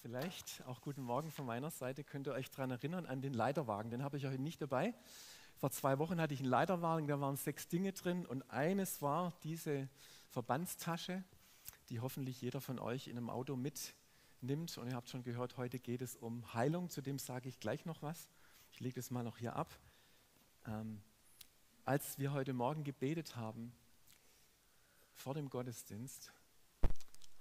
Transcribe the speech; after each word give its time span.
Vielleicht 0.00 0.62
auch 0.66 0.80
guten 0.80 1.02
Morgen 1.02 1.30
von 1.30 1.44
meiner 1.44 1.70
Seite. 1.70 2.02
Könnt 2.04 2.26
ihr 2.26 2.32
euch 2.32 2.50
daran 2.50 2.70
erinnern 2.70 3.06
an 3.06 3.20
den 3.20 3.34
Leiterwagen? 3.34 3.90
Den 3.90 4.02
habe 4.02 4.16
ich 4.16 4.24
heute 4.24 4.40
nicht 4.40 4.62
dabei. 4.62 4.94
Vor 5.56 5.70
zwei 5.70 5.98
Wochen 5.98 6.20
hatte 6.20 6.34
ich 6.34 6.40
einen 6.40 6.48
Leiterwagen, 6.48 7.06
da 7.06 7.20
waren 7.20 7.36
sechs 7.36 7.68
Dinge 7.68 7.92
drin 7.92 8.26
und 8.26 8.42
eines 8.50 9.02
war 9.02 9.32
diese 9.42 9.88
Verbandstasche, 10.30 11.22
die 11.88 12.00
hoffentlich 12.00 12.40
jeder 12.40 12.60
von 12.60 12.78
euch 12.78 13.06
in 13.06 13.16
einem 13.16 13.30
Auto 13.30 13.54
mitnimmt. 13.54 14.78
Und 14.78 14.88
ihr 14.88 14.94
habt 14.94 15.08
schon 15.08 15.22
gehört, 15.22 15.56
heute 15.56 15.78
geht 15.78 16.02
es 16.02 16.16
um 16.16 16.52
Heilung, 16.54 16.88
zu 16.88 17.02
dem 17.02 17.18
sage 17.18 17.48
ich 17.48 17.60
gleich 17.60 17.84
noch 17.84 18.02
was. 18.02 18.28
Ich 18.72 18.80
lege 18.80 18.96
das 18.96 19.10
mal 19.10 19.22
noch 19.22 19.38
hier 19.38 19.54
ab. 19.54 19.72
Ähm, 20.66 21.02
als 21.84 22.18
wir 22.18 22.32
heute 22.32 22.54
Morgen 22.54 22.84
gebetet 22.84 23.36
haben, 23.36 23.72
vor 25.14 25.34
dem 25.34 25.50
Gottesdienst, 25.50 26.32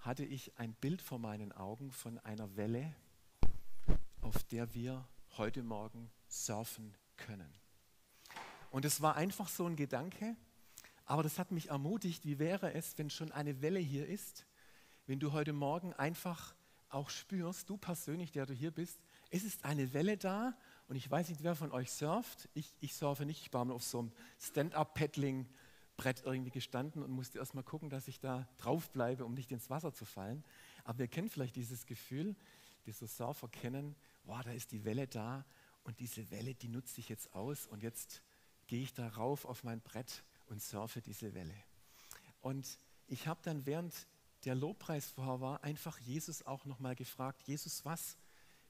hatte 0.01 0.25
ich 0.25 0.57
ein 0.57 0.73
Bild 0.73 1.01
vor 1.01 1.19
meinen 1.19 1.51
Augen 1.51 1.91
von 1.91 2.17
einer 2.19 2.55
Welle, 2.57 2.93
auf 4.21 4.43
der 4.45 4.73
wir 4.73 5.07
heute 5.37 5.63
Morgen 5.63 6.11
surfen 6.27 6.95
können. 7.17 7.53
Und 8.71 8.83
es 8.83 9.01
war 9.01 9.15
einfach 9.15 9.47
so 9.47 9.65
ein 9.65 9.75
Gedanke, 9.75 10.35
aber 11.05 11.23
das 11.23 11.37
hat 11.37 11.51
mich 11.51 11.69
ermutigt, 11.69 12.25
wie 12.25 12.39
wäre 12.39 12.73
es, 12.73 12.97
wenn 12.97 13.09
schon 13.09 13.31
eine 13.31 13.61
Welle 13.61 13.79
hier 13.79 14.07
ist, 14.07 14.45
wenn 15.05 15.19
du 15.19 15.33
heute 15.33 15.53
Morgen 15.53 15.93
einfach 15.93 16.55
auch 16.89 17.09
spürst, 17.09 17.69
du 17.69 17.77
persönlich, 17.77 18.31
der 18.31 18.45
du 18.45 18.53
hier 18.53 18.71
bist, 18.71 18.99
es 19.29 19.43
ist 19.43 19.63
eine 19.65 19.93
Welle 19.93 20.17
da 20.17 20.57
und 20.87 20.95
ich 20.95 21.09
weiß 21.09 21.29
nicht, 21.29 21.43
wer 21.43 21.55
von 21.55 21.71
euch 21.71 21.91
surft. 21.91 22.49
Ich, 22.53 22.73
ich 22.79 22.95
surfe 22.95 23.25
nicht, 23.25 23.41
ich 23.41 23.53
war 23.53 23.63
mal 23.65 23.73
auf 23.73 23.83
so 23.83 23.99
einem 23.99 24.11
Stand-up-Paddling 24.39 25.47
Brett 26.01 26.23
irgendwie 26.25 26.49
gestanden 26.49 27.03
und 27.03 27.11
musste 27.11 27.37
erst 27.37 27.53
mal 27.53 27.61
gucken, 27.61 27.91
dass 27.91 28.07
ich 28.07 28.19
da 28.19 28.47
drauf 28.57 28.89
bleibe, 28.89 29.23
um 29.23 29.35
nicht 29.35 29.51
ins 29.51 29.69
Wasser 29.69 29.93
zu 29.93 30.03
fallen. 30.03 30.43
Aber 30.83 30.97
wir 30.97 31.07
kennen 31.07 31.29
vielleicht 31.29 31.55
dieses 31.55 31.85
Gefühl, 31.85 32.35
die 32.87 32.91
so 32.91 33.05
Surfer 33.05 33.47
kennen, 33.47 33.95
wow, 34.23 34.41
da 34.43 34.51
ist 34.51 34.71
die 34.71 34.83
Welle 34.83 35.07
da 35.07 35.45
und 35.83 35.99
diese 35.99 36.31
Welle, 36.31 36.55
die 36.55 36.69
nutze 36.69 36.99
ich 36.99 37.09
jetzt 37.09 37.35
aus 37.35 37.67
und 37.67 37.83
jetzt 37.83 38.23
gehe 38.65 38.81
ich 38.81 38.95
da 38.95 39.09
rauf 39.09 39.45
auf 39.45 39.63
mein 39.63 39.79
Brett 39.79 40.23
und 40.47 40.59
surfe 40.59 41.01
diese 41.01 41.35
Welle. 41.35 41.55
Und 42.41 42.79
ich 43.05 43.27
habe 43.27 43.39
dann 43.43 43.67
während 43.67 43.93
der 44.45 44.55
Lobpreis 44.55 45.11
vorher 45.11 45.39
war, 45.39 45.63
einfach 45.63 45.99
Jesus 45.99 46.43
auch 46.47 46.65
nochmal 46.65 46.95
gefragt, 46.95 47.43
Jesus, 47.43 47.85
was, 47.85 48.17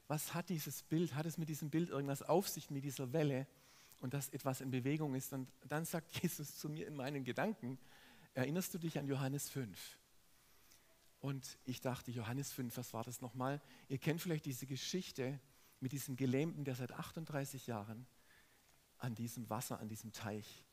was 0.06 0.34
hat 0.34 0.50
dieses 0.50 0.82
Bild, 0.82 1.14
hat 1.14 1.24
es 1.24 1.38
mit 1.38 1.48
diesem 1.48 1.70
Bild 1.70 1.88
irgendwas 1.88 2.20
auf 2.20 2.46
sich, 2.46 2.68
mit 2.68 2.84
dieser 2.84 3.14
Welle? 3.14 3.46
Und 4.02 4.14
dass 4.14 4.28
etwas 4.30 4.60
in 4.60 4.70
Bewegung 4.70 5.14
ist. 5.14 5.32
Und 5.32 5.48
dann 5.68 5.84
sagt 5.84 6.12
Jesus 6.22 6.58
zu 6.58 6.68
mir 6.68 6.86
in 6.86 6.96
meinen 6.96 7.24
Gedanken, 7.24 7.78
erinnerst 8.34 8.74
du 8.74 8.78
dich 8.78 8.98
an 8.98 9.06
Johannes 9.06 9.48
5? 9.48 9.98
Und 11.20 11.56
ich 11.64 11.80
dachte, 11.80 12.10
Johannes 12.10 12.52
5, 12.52 12.76
was 12.76 12.92
war 12.92 13.04
das 13.04 13.20
nochmal? 13.20 13.62
Ihr 13.88 13.98
kennt 13.98 14.20
vielleicht 14.20 14.44
diese 14.44 14.66
Geschichte 14.66 15.40
mit 15.78 15.92
diesem 15.92 16.16
Gelähmten, 16.16 16.64
der 16.64 16.74
seit 16.74 16.90
38 16.90 17.68
Jahren 17.68 18.06
an 18.98 19.14
diesem 19.14 19.48
Wasser, 19.48 19.78
an 19.78 19.88
diesem 19.88 20.12
Teich 20.12 20.64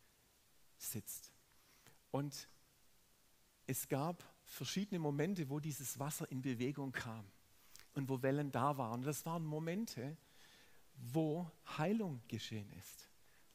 sitzt. 0.80 1.32
Und 2.10 2.50
es 3.68 3.88
gab 3.88 4.24
verschiedene 4.44 4.98
Momente, 4.98 5.50
wo 5.52 5.60
dieses 5.60 6.00
Wasser 6.00 6.30
in 6.32 6.42
Bewegung 6.42 6.92
kam 6.92 7.26
und 7.94 8.10
wo 8.10 8.24
Wellen 8.24 8.52
da 8.52 8.76
waren. 8.78 9.02
Und 9.02 9.06
das 9.06 9.24
waren 9.28 9.46
Momente, 9.46 10.18
wo 10.96 11.50
Heilung 11.78 12.24
geschehen 12.28 12.72
ist 12.72 13.09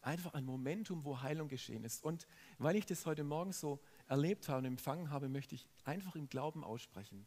einfach 0.04 0.34
ein 0.34 0.44
Momentum, 0.44 1.04
wo 1.04 1.20
Heilung 1.20 1.48
geschehen 1.48 1.84
ist. 1.84 2.04
Und 2.04 2.26
weil 2.58 2.76
ich 2.76 2.86
das 2.86 3.06
heute 3.06 3.24
Morgen 3.24 3.52
so 3.52 3.80
erlebt 4.06 4.48
habe 4.48 4.58
und 4.58 4.64
empfangen 4.66 5.10
habe, 5.10 5.28
möchte 5.28 5.54
ich 5.54 5.66
einfach 5.84 6.14
im 6.16 6.28
Glauben 6.28 6.64
aussprechen, 6.64 7.26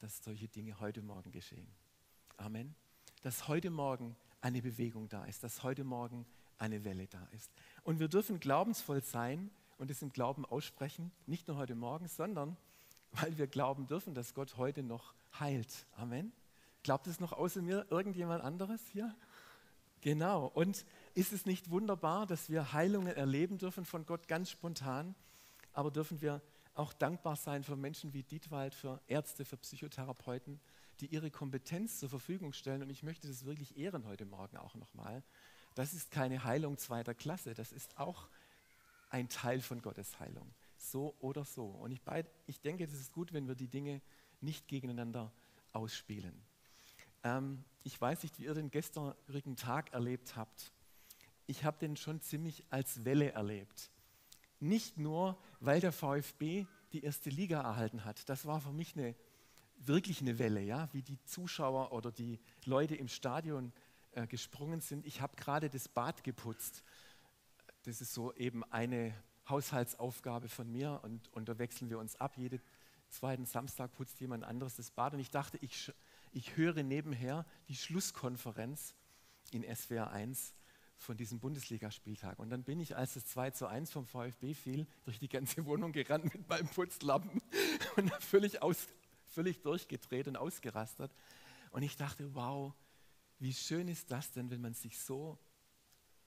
dass 0.00 0.22
solche 0.22 0.48
Dinge 0.48 0.80
heute 0.80 1.02
Morgen 1.02 1.32
geschehen. 1.32 1.68
Amen. 2.36 2.74
Dass 3.22 3.48
heute 3.48 3.70
Morgen 3.70 4.16
eine 4.40 4.62
Bewegung 4.62 5.08
da 5.08 5.24
ist, 5.24 5.42
dass 5.42 5.62
heute 5.62 5.84
Morgen 5.84 6.26
eine 6.58 6.84
Welle 6.84 7.06
da 7.06 7.24
ist. 7.32 7.52
Und 7.82 7.98
wir 7.98 8.08
dürfen 8.08 8.40
glaubensvoll 8.40 9.02
sein 9.02 9.50
und 9.78 9.90
es 9.90 10.02
im 10.02 10.10
Glauben 10.10 10.44
aussprechen, 10.44 11.12
nicht 11.26 11.48
nur 11.48 11.56
heute 11.56 11.74
Morgen, 11.74 12.08
sondern 12.08 12.56
weil 13.12 13.38
wir 13.38 13.46
glauben 13.46 13.86
dürfen, 13.86 14.14
dass 14.14 14.34
Gott 14.34 14.56
heute 14.56 14.82
noch 14.82 15.14
heilt. 15.38 15.86
Amen. 15.96 16.32
Glaubt 16.82 17.06
es 17.06 17.20
noch 17.20 17.32
außer 17.32 17.62
mir 17.62 17.86
irgendjemand 17.90 18.42
anderes 18.42 18.86
hier? 18.88 19.14
Genau. 20.00 20.46
Und 20.46 20.84
ist 21.14 21.32
es 21.32 21.46
nicht 21.46 21.70
wunderbar, 21.70 22.26
dass 22.26 22.50
wir 22.50 22.72
Heilungen 22.72 23.14
erleben 23.16 23.58
dürfen 23.58 23.84
von 23.84 24.06
Gott 24.06 24.28
ganz 24.28 24.50
spontan? 24.50 25.14
Aber 25.72 25.90
dürfen 25.90 26.20
wir 26.20 26.42
auch 26.74 26.92
dankbar 26.92 27.36
sein 27.36 27.64
für 27.64 27.76
Menschen 27.76 28.12
wie 28.12 28.22
Dietwald, 28.22 28.74
für 28.74 29.00
Ärzte, 29.08 29.44
für 29.44 29.56
Psychotherapeuten, 29.56 30.60
die 31.00 31.06
ihre 31.06 31.30
Kompetenz 31.30 31.98
zur 31.98 32.08
Verfügung 32.08 32.52
stellen. 32.52 32.82
Und 32.82 32.90
ich 32.90 33.02
möchte 33.02 33.26
das 33.26 33.44
wirklich 33.44 33.76
ehren 33.76 34.06
heute 34.06 34.24
Morgen 34.24 34.56
auch 34.56 34.74
nochmal. 34.76 35.22
Das 35.74 35.92
ist 35.92 36.10
keine 36.10 36.44
Heilung 36.44 36.78
zweiter 36.78 37.14
Klasse, 37.14 37.54
das 37.54 37.72
ist 37.72 37.98
auch 37.98 38.28
ein 39.10 39.28
Teil 39.28 39.60
von 39.60 39.80
Gottes 39.82 40.18
Heilung. 40.20 40.52
So 40.76 41.14
oder 41.20 41.44
so. 41.44 41.66
Und 41.66 41.92
ich, 41.92 42.00
ich 42.46 42.60
denke, 42.60 42.84
es 42.84 42.92
ist 42.92 43.12
gut, 43.12 43.32
wenn 43.32 43.48
wir 43.48 43.54
die 43.54 43.68
Dinge 43.68 44.00
nicht 44.40 44.68
gegeneinander 44.68 45.32
ausspielen. 45.72 46.47
Ähm, 47.28 47.64
ich 47.84 48.00
weiß 48.00 48.22
nicht, 48.22 48.38
wie 48.38 48.44
ihr 48.44 48.54
den 48.54 48.70
gestrigen 48.70 49.56
Tag 49.56 49.92
erlebt 49.92 50.36
habt. 50.36 50.72
Ich 51.46 51.64
habe 51.64 51.78
den 51.78 51.96
schon 51.96 52.20
ziemlich 52.20 52.64
als 52.70 53.04
Welle 53.04 53.32
erlebt. 53.32 53.90
Nicht 54.60 54.98
nur, 54.98 55.38
weil 55.60 55.80
der 55.80 55.92
VfB 55.92 56.66
die 56.92 57.02
erste 57.02 57.30
Liga 57.30 57.60
erhalten 57.62 58.04
hat. 58.04 58.28
Das 58.28 58.46
war 58.46 58.60
für 58.60 58.72
mich 58.72 58.96
eine, 58.96 59.14
wirklich 59.76 60.20
eine 60.20 60.38
Welle, 60.38 60.60
ja? 60.60 60.88
wie 60.92 61.02
die 61.02 61.22
Zuschauer 61.24 61.92
oder 61.92 62.10
die 62.10 62.40
Leute 62.64 62.94
im 62.94 63.08
Stadion 63.08 63.72
äh, 64.12 64.26
gesprungen 64.26 64.80
sind. 64.80 65.06
Ich 65.06 65.20
habe 65.20 65.36
gerade 65.36 65.70
das 65.70 65.88
Bad 65.88 66.24
geputzt. 66.24 66.82
Das 67.84 68.00
ist 68.00 68.12
so 68.12 68.34
eben 68.34 68.64
eine 68.64 69.14
Haushaltsaufgabe 69.48 70.48
von 70.48 70.70
mir 70.70 71.00
und, 71.02 71.28
und 71.32 71.48
da 71.48 71.58
wechseln 71.58 71.88
wir 71.88 71.98
uns 71.98 72.16
ab. 72.16 72.36
Jeden 72.36 72.60
zweiten 73.08 73.46
Samstag 73.46 73.92
putzt 73.92 74.20
jemand 74.20 74.44
anderes 74.44 74.76
das 74.76 74.90
Bad 74.90 75.14
und 75.14 75.20
ich 75.20 75.30
dachte, 75.30 75.56
ich 75.58 75.90
ich 76.32 76.56
höre 76.56 76.82
nebenher 76.82 77.46
die 77.68 77.76
Schlusskonferenz 77.76 78.94
in 79.50 79.62
SWR 79.74 80.10
1 80.10 80.54
von 80.98 81.16
diesem 81.16 81.38
Bundesligaspieltag. 81.38 82.38
Und 82.38 82.50
dann 82.50 82.64
bin 82.64 82.80
ich, 82.80 82.96
als 82.96 83.16
es 83.16 83.26
2 83.26 83.52
zu 83.52 83.66
1 83.66 83.90
vom 83.92 84.06
VfB 84.06 84.54
fiel, 84.54 84.86
durch 85.04 85.18
die 85.18 85.28
ganze 85.28 85.64
Wohnung 85.64 85.92
gerannt 85.92 86.32
mit 86.34 86.48
meinem 86.48 86.68
Putzlappen 86.68 87.40
und 87.96 88.12
völlig, 88.14 88.62
aus, 88.62 88.88
völlig 89.26 89.62
durchgedreht 89.62 90.28
und 90.28 90.36
ausgerastert. 90.36 91.12
Und 91.70 91.82
ich 91.82 91.96
dachte, 91.96 92.34
wow, 92.34 92.74
wie 93.38 93.52
schön 93.52 93.88
ist 93.88 94.10
das 94.10 94.32
denn, 94.32 94.50
wenn 94.50 94.60
man 94.60 94.74
sich 94.74 94.98
so, 94.98 95.38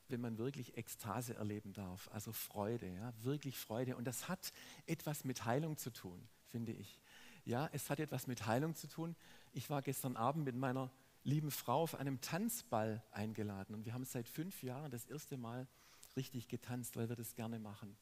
wenn 0.07 0.21
man 0.21 0.37
wirklich 0.37 0.77
Ekstase 0.77 1.35
erleben 1.35 1.73
darf, 1.73 2.09
also 2.11 2.31
Freude, 2.31 2.87
ja, 2.87 3.13
wirklich 3.23 3.57
Freude. 3.57 3.97
Und 3.97 4.05
das 4.05 4.29
hat 4.29 4.53
etwas 4.85 5.25
mit 5.25 5.45
Heilung 5.45 5.77
zu 5.77 5.91
tun, 5.91 6.27
finde 6.47 6.71
ich. 6.71 6.99
Ja, 7.45 7.69
es 7.71 7.89
hat 7.89 7.99
etwas 7.99 8.27
mit 8.27 8.45
Heilung 8.45 8.75
zu 8.75 8.87
tun. 8.87 9.15
Ich 9.53 9.69
war 9.69 9.81
gestern 9.81 10.15
Abend 10.15 10.45
mit 10.45 10.55
meiner 10.55 10.91
lieben 11.23 11.51
Frau 11.51 11.81
auf 11.81 11.95
einem 11.95 12.21
Tanzball 12.21 13.03
eingeladen 13.11 13.75
und 13.75 13.85
wir 13.85 13.93
haben 13.93 14.05
seit 14.05 14.27
fünf 14.27 14.63
Jahren 14.63 14.91
das 14.91 15.05
erste 15.05 15.37
Mal 15.37 15.67
richtig 16.15 16.47
getanzt, 16.47 16.95
weil 16.95 17.09
wir 17.09 17.15
das 17.15 17.35
gerne 17.35 17.59
machen. 17.59 17.95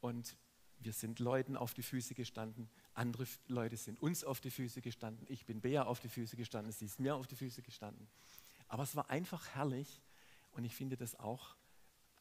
Und 0.00 0.36
wir 0.78 0.92
sind 0.92 1.18
Leuten 1.18 1.56
auf 1.56 1.74
die 1.74 1.82
Füße 1.82 2.14
gestanden, 2.14 2.68
andere 2.94 3.26
Leute 3.48 3.76
sind 3.76 4.00
uns 4.00 4.24
auf 4.24 4.40
die 4.40 4.50
Füße 4.50 4.80
gestanden, 4.80 5.26
ich 5.28 5.46
bin 5.46 5.60
Bea 5.60 5.84
auf 5.84 6.00
die 6.00 6.08
Füße 6.08 6.36
gestanden, 6.36 6.72
sie 6.72 6.84
ist 6.84 7.00
mir 7.00 7.16
auf 7.16 7.26
die 7.26 7.36
Füße 7.36 7.62
gestanden. 7.62 8.06
Aber 8.68 8.82
es 8.82 8.94
war 8.94 9.10
einfach 9.10 9.48
herrlich 9.54 10.00
und 10.52 10.64
ich 10.64 10.74
finde 10.74 10.96
das 10.96 11.18
auch 11.18 11.56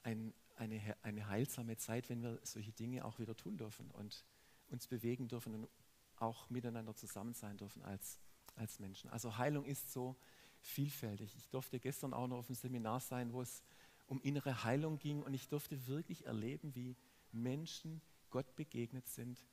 ein, 0.03 0.33
eine, 0.55 0.95
eine 1.03 1.27
heilsame 1.27 1.77
Zeit, 1.77 2.09
wenn 2.09 2.23
wir 2.23 2.39
solche 2.43 2.71
Dinge 2.71 3.05
auch 3.05 3.19
wieder 3.19 3.35
tun 3.35 3.57
dürfen 3.57 3.91
und 3.91 4.23
uns 4.69 4.87
bewegen 4.87 5.27
dürfen 5.27 5.53
und 5.53 5.69
auch 6.17 6.49
miteinander 6.49 6.95
zusammen 6.95 7.33
sein 7.33 7.57
dürfen 7.57 7.83
als, 7.83 8.19
als 8.55 8.79
Menschen. 8.79 9.09
Also 9.09 9.37
Heilung 9.37 9.65
ist 9.65 9.91
so 9.91 10.15
vielfältig. 10.59 11.35
Ich 11.37 11.49
durfte 11.49 11.79
gestern 11.79 12.13
auch 12.13 12.27
noch 12.27 12.37
auf 12.37 12.49
einem 12.49 12.55
Seminar 12.55 12.99
sein, 12.99 13.33
wo 13.33 13.41
es 13.41 13.63
um 14.07 14.21
innere 14.21 14.63
Heilung 14.63 14.99
ging 14.99 15.23
und 15.23 15.33
ich 15.33 15.47
durfte 15.47 15.87
wirklich 15.87 16.25
erleben, 16.25 16.75
wie 16.75 16.95
Menschen 17.31 18.01
Gott 18.29 18.55
begegnet 18.55 19.07
sind 19.07 19.45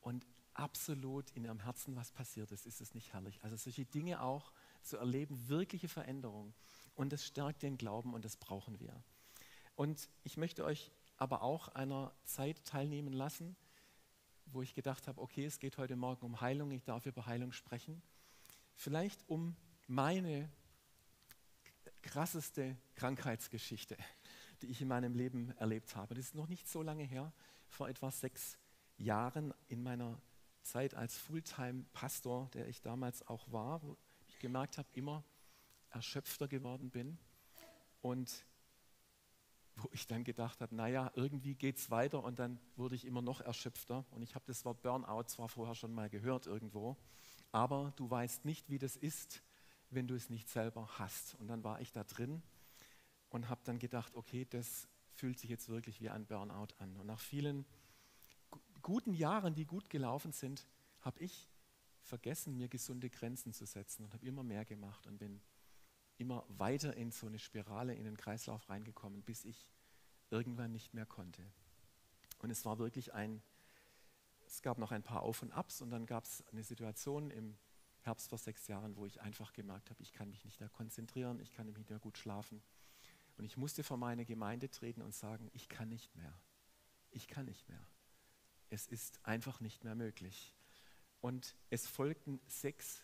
und 0.00 0.26
absolut 0.52 1.30
in 1.32 1.44
ihrem 1.44 1.60
Herzen 1.60 1.96
was 1.96 2.12
passiert 2.12 2.52
ist. 2.52 2.66
Ist 2.66 2.80
es 2.80 2.94
nicht 2.94 3.12
herrlich? 3.12 3.42
Also 3.42 3.56
solche 3.56 3.84
Dinge 3.84 4.22
auch 4.22 4.52
zu 4.82 4.96
erleben, 4.96 5.48
wirkliche 5.48 5.88
Veränderung. 5.88 6.54
Und 6.94 7.12
das 7.12 7.24
stärkt 7.24 7.62
den 7.62 7.76
Glauben 7.76 8.14
und 8.14 8.24
das 8.24 8.36
brauchen 8.36 8.78
wir. 8.78 9.02
Und 9.74 10.08
ich 10.22 10.36
möchte 10.36 10.64
euch 10.64 10.92
aber 11.16 11.42
auch 11.42 11.68
einer 11.68 12.14
Zeit 12.24 12.64
teilnehmen 12.64 13.12
lassen, 13.12 13.56
wo 14.46 14.62
ich 14.62 14.74
gedacht 14.74 15.08
habe, 15.08 15.20
okay, 15.20 15.44
es 15.44 15.58
geht 15.58 15.78
heute 15.78 15.96
Morgen 15.96 16.24
um 16.24 16.40
Heilung, 16.40 16.70
ich 16.70 16.84
darf 16.84 17.06
über 17.06 17.26
Heilung 17.26 17.52
sprechen. 17.52 18.02
Vielleicht 18.74 19.28
um 19.28 19.56
meine 19.86 20.48
krasseste 22.02 22.76
Krankheitsgeschichte, 22.94 23.96
die 24.62 24.66
ich 24.66 24.80
in 24.80 24.88
meinem 24.88 25.14
Leben 25.14 25.50
erlebt 25.58 25.96
habe. 25.96 26.14
Das 26.14 26.26
ist 26.26 26.34
noch 26.34 26.48
nicht 26.48 26.68
so 26.68 26.82
lange 26.82 27.04
her, 27.04 27.32
vor 27.68 27.88
etwa 27.88 28.10
sechs 28.10 28.58
Jahren 28.98 29.52
in 29.68 29.82
meiner 29.82 30.20
Zeit 30.62 30.94
als 30.94 31.16
Fulltime-Pastor, 31.18 32.48
der 32.54 32.68
ich 32.68 32.80
damals 32.80 33.26
auch 33.26 33.50
war, 33.50 33.82
wo 33.82 33.96
ich 34.28 34.38
gemerkt 34.38 34.78
habe, 34.78 34.88
immer 34.92 35.24
erschöpfter 35.90 36.48
geworden 36.48 36.90
bin 36.90 37.18
und 38.00 38.44
wo 39.76 39.88
ich 39.92 40.06
dann 40.06 40.24
gedacht 40.24 40.60
habe, 40.60 40.74
naja, 40.74 41.10
irgendwie 41.14 41.54
geht 41.54 41.78
es 41.78 41.90
weiter 41.90 42.22
und 42.22 42.38
dann 42.38 42.60
wurde 42.76 42.94
ich 42.94 43.04
immer 43.04 43.22
noch 43.22 43.40
erschöpfter. 43.40 44.04
Und 44.10 44.22
ich 44.22 44.34
habe 44.34 44.44
das 44.46 44.64
Wort 44.64 44.82
Burnout 44.82 45.24
zwar 45.24 45.48
vorher 45.48 45.74
schon 45.74 45.92
mal 45.92 46.08
gehört 46.08 46.46
irgendwo, 46.46 46.96
aber 47.50 47.92
du 47.96 48.08
weißt 48.08 48.44
nicht, 48.44 48.70
wie 48.70 48.78
das 48.78 48.96
ist, 48.96 49.42
wenn 49.90 50.06
du 50.06 50.14
es 50.14 50.30
nicht 50.30 50.48
selber 50.48 50.88
hast. 50.98 51.34
Und 51.36 51.48
dann 51.48 51.64
war 51.64 51.80
ich 51.80 51.92
da 51.92 52.04
drin 52.04 52.42
und 53.30 53.48
habe 53.48 53.60
dann 53.64 53.78
gedacht, 53.78 54.14
okay, 54.14 54.46
das 54.48 54.88
fühlt 55.12 55.38
sich 55.38 55.50
jetzt 55.50 55.68
wirklich 55.68 56.00
wie 56.00 56.10
ein 56.10 56.26
Burnout 56.26 56.68
an. 56.78 56.96
Und 56.96 57.06
nach 57.06 57.20
vielen 57.20 57.64
guten 58.82 59.14
Jahren, 59.14 59.54
die 59.54 59.64
gut 59.64 59.90
gelaufen 59.90 60.32
sind, 60.32 60.66
habe 61.00 61.20
ich 61.20 61.48
vergessen, 62.02 62.56
mir 62.56 62.68
gesunde 62.68 63.10
Grenzen 63.10 63.52
zu 63.52 63.66
setzen 63.66 64.04
und 64.04 64.12
habe 64.12 64.26
immer 64.26 64.42
mehr 64.42 64.64
gemacht 64.64 65.06
und 65.06 65.18
bin 65.18 65.40
immer 66.16 66.44
weiter 66.48 66.96
in 66.96 67.10
so 67.10 67.26
eine 67.26 67.38
Spirale, 67.38 67.94
in 67.94 68.04
den 68.04 68.16
Kreislauf 68.16 68.68
reingekommen, 68.68 69.22
bis 69.22 69.44
ich 69.44 69.66
irgendwann 70.30 70.72
nicht 70.72 70.94
mehr 70.94 71.06
konnte. 71.06 71.42
Und 72.38 72.50
es 72.50 72.64
war 72.64 72.78
wirklich 72.78 73.14
ein, 73.14 73.42
es 74.46 74.62
gab 74.62 74.78
noch 74.78 74.92
ein 74.92 75.02
paar 75.02 75.22
Auf 75.22 75.42
und 75.42 75.52
Abs 75.52 75.80
und 75.80 75.90
dann 75.90 76.06
gab 76.06 76.24
es 76.24 76.44
eine 76.48 76.62
Situation 76.62 77.30
im 77.30 77.56
Herbst 78.00 78.28
vor 78.28 78.38
sechs 78.38 78.68
Jahren, 78.68 78.96
wo 78.96 79.06
ich 79.06 79.20
einfach 79.22 79.52
gemerkt 79.52 79.90
habe, 79.90 80.02
ich 80.02 80.12
kann 80.12 80.28
mich 80.28 80.44
nicht 80.44 80.60
mehr 80.60 80.68
konzentrieren, 80.68 81.40
ich 81.40 81.52
kann 81.52 81.66
nicht 81.66 81.88
mehr 81.88 81.98
gut 81.98 82.18
schlafen. 82.18 82.62
Und 83.36 83.44
ich 83.44 83.56
musste 83.56 83.82
vor 83.82 83.96
meine 83.96 84.24
Gemeinde 84.26 84.70
treten 84.70 85.02
und 85.02 85.14
sagen, 85.14 85.50
ich 85.54 85.68
kann 85.68 85.88
nicht 85.88 86.14
mehr. 86.14 86.32
Ich 87.10 87.26
kann 87.26 87.46
nicht 87.46 87.68
mehr. 87.68 87.84
Es 88.70 88.86
ist 88.86 89.18
einfach 89.24 89.60
nicht 89.60 89.84
mehr 89.84 89.94
möglich. 89.94 90.54
Und 91.20 91.56
es 91.70 91.86
folgten 91.86 92.40
sechs 92.46 93.02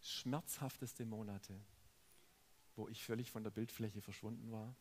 schmerzhafteste 0.00 1.06
Monate, 1.06 1.58
wo 2.76 2.88
ich 2.88 3.04
völlig 3.04 3.30
von 3.30 3.42
der 3.44 3.50
Bildfläche 3.50 4.00
verschwunden 4.00 4.50
war. 4.50 4.74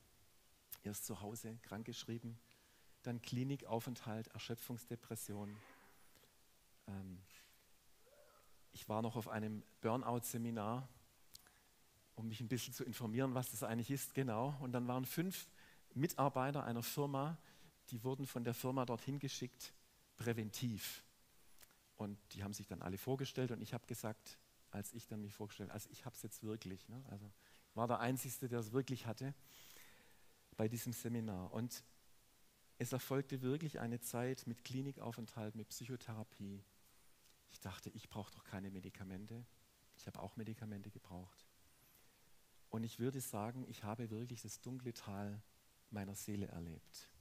Erst 0.83 1.05
zu 1.05 1.21
Hause 1.21 1.57
krankgeschrieben, 1.63 2.37
dann 3.03 3.21
Klinikaufenthalt, 3.21 4.27
Erschöpfungsdepression. 4.27 5.55
Ähm, 6.87 7.19
ich 8.73 8.87
war 8.87 9.01
noch 9.01 9.15
auf 9.15 9.27
einem 9.27 9.63
Burnout-Seminar, 9.81 10.87
um 12.15 12.27
mich 12.27 12.39
ein 12.41 12.47
bisschen 12.47 12.73
zu 12.73 12.83
informieren, 12.83 13.33
was 13.33 13.51
das 13.51 13.63
eigentlich 13.63 13.91
ist, 13.91 14.13
genau. 14.13 14.55
Und 14.61 14.71
dann 14.71 14.87
waren 14.87 15.05
fünf 15.05 15.47
Mitarbeiter 15.93 16.63
einer 16.63 16.83
Firma, 16.83 17.37
die 17.89 18.03
wurden 18.03 18.25
von 18.25 18.43
der 18.43 18.53
Firma 18.53 18.85
dorthin 18.85 19.19
geschickt, 19.19 19.73
präventiv. 20.15 21.03
Und 21.97 22.17
die 22.33 22.43
haben 22.43 22.53
sich 22.53 22.67
dann 22.67 22.81
alle 22.81 22.97
vorgestellt 22.97 23.51
und 23.51 23.61
ich 23.61 23.73
habe 23.73 23.85
gesagt, 23.85 24.37
als 24.71 24.93
ich 24.93 25.07
dann 25.07 25.21
mich 25.21 25.33
vorgestellt 25.33 25.69
habe, 25.69 25.75
also 25.75 25.89
ich 25.91 26.05
habe 26.05 26.15
es 26.15 26.21
jetzt 26.21 26.43
wirklich. 26.43 26.87
Ne? 26.87 27.03
Also 27.09 27.29
war 27.73 27.87
der 27.87 27.99
Einzige, 27.99 28.47
der 28.47 28.59
es 28.59 28.71
wirklich 28.71 29.05
hatte 29.05 29.33
bei 30.57 30.67
diesem 30.67 30.93
Seminar. 30.93 31.53
Und 31.53 31.83
es 32.77 32.93
erfolgte 32.93 33.41
wirklich 33.41 33.79
eine 33.79 33.99
Zeit 33.99 34.47
mit 34.47 34.63
Klinikaufenthalt, 34.63 35.55
mit 35.55 35.69
Psychotherapie. 35.69 36.63
Ich 37.51 37.59
dachte, 37.59 37.89
ich 37.91 38.09
brauche 38.09 38.31
doch 38.31 38.43
keine 38.43 38.71
Medikamente. 38.71 39.45
Ich 39.97 40.07
habe 40.07 40.19
auch 40.19 40.35
Medikamente 40.35 40.89
gebraucht. 40.89 41.45
Und 42.69 42.83
ich 42.83 42.99
würde 42.99 43.21
sagen, 43.21 43.65
ich 43.69 43.83
habe 43.83 44.09
wirklich 44.09 44.41
das 44.41 44.61
dunkle 44.61 44.93
Tal 44.93 45.41
meiner 45.89 46.15
Seele 46.15 46.47
erlebt 46.47 47.11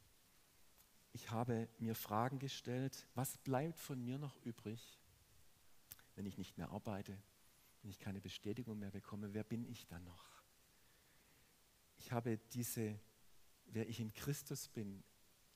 ich 1.12 1.30
habe 1.30 1.68
mir 1.78 1.94
Fragen 1.94 2.38
gestellt, 2.38 3.06
was 3.14 3.38
bleibt 3.38 3.78
von 3.78 4.02
mir 4.02 4.18
noch 4.18 4.36
übrig, 4.44 4.98
wenn 6.14 6.26
ich 6.26 6.38
nicht 6.38 6.56
mehr 6.56 6.70
arbeite, 6.70 7.16
wenn 7.82 7.90
ich 7.90 7.98
keine 7.98 8.20
Bestätigung 8.20 8.78
mehr 8.78 8.90
bekomme, 8.90 9.34
wer 9.34 9.44
bin 9.44 9.64
ich 9.64 9.86
dann 9.86 10.04
noch? 10.04 10.39
Ich 12.00 12.12
habe 12.12 12.38
diese, 12.52 12.98
wer 13.66 13.88
ich 13.88 14.00
in 14.00 14.12
Christus 14.12 14.68
bin, 14.68 15.04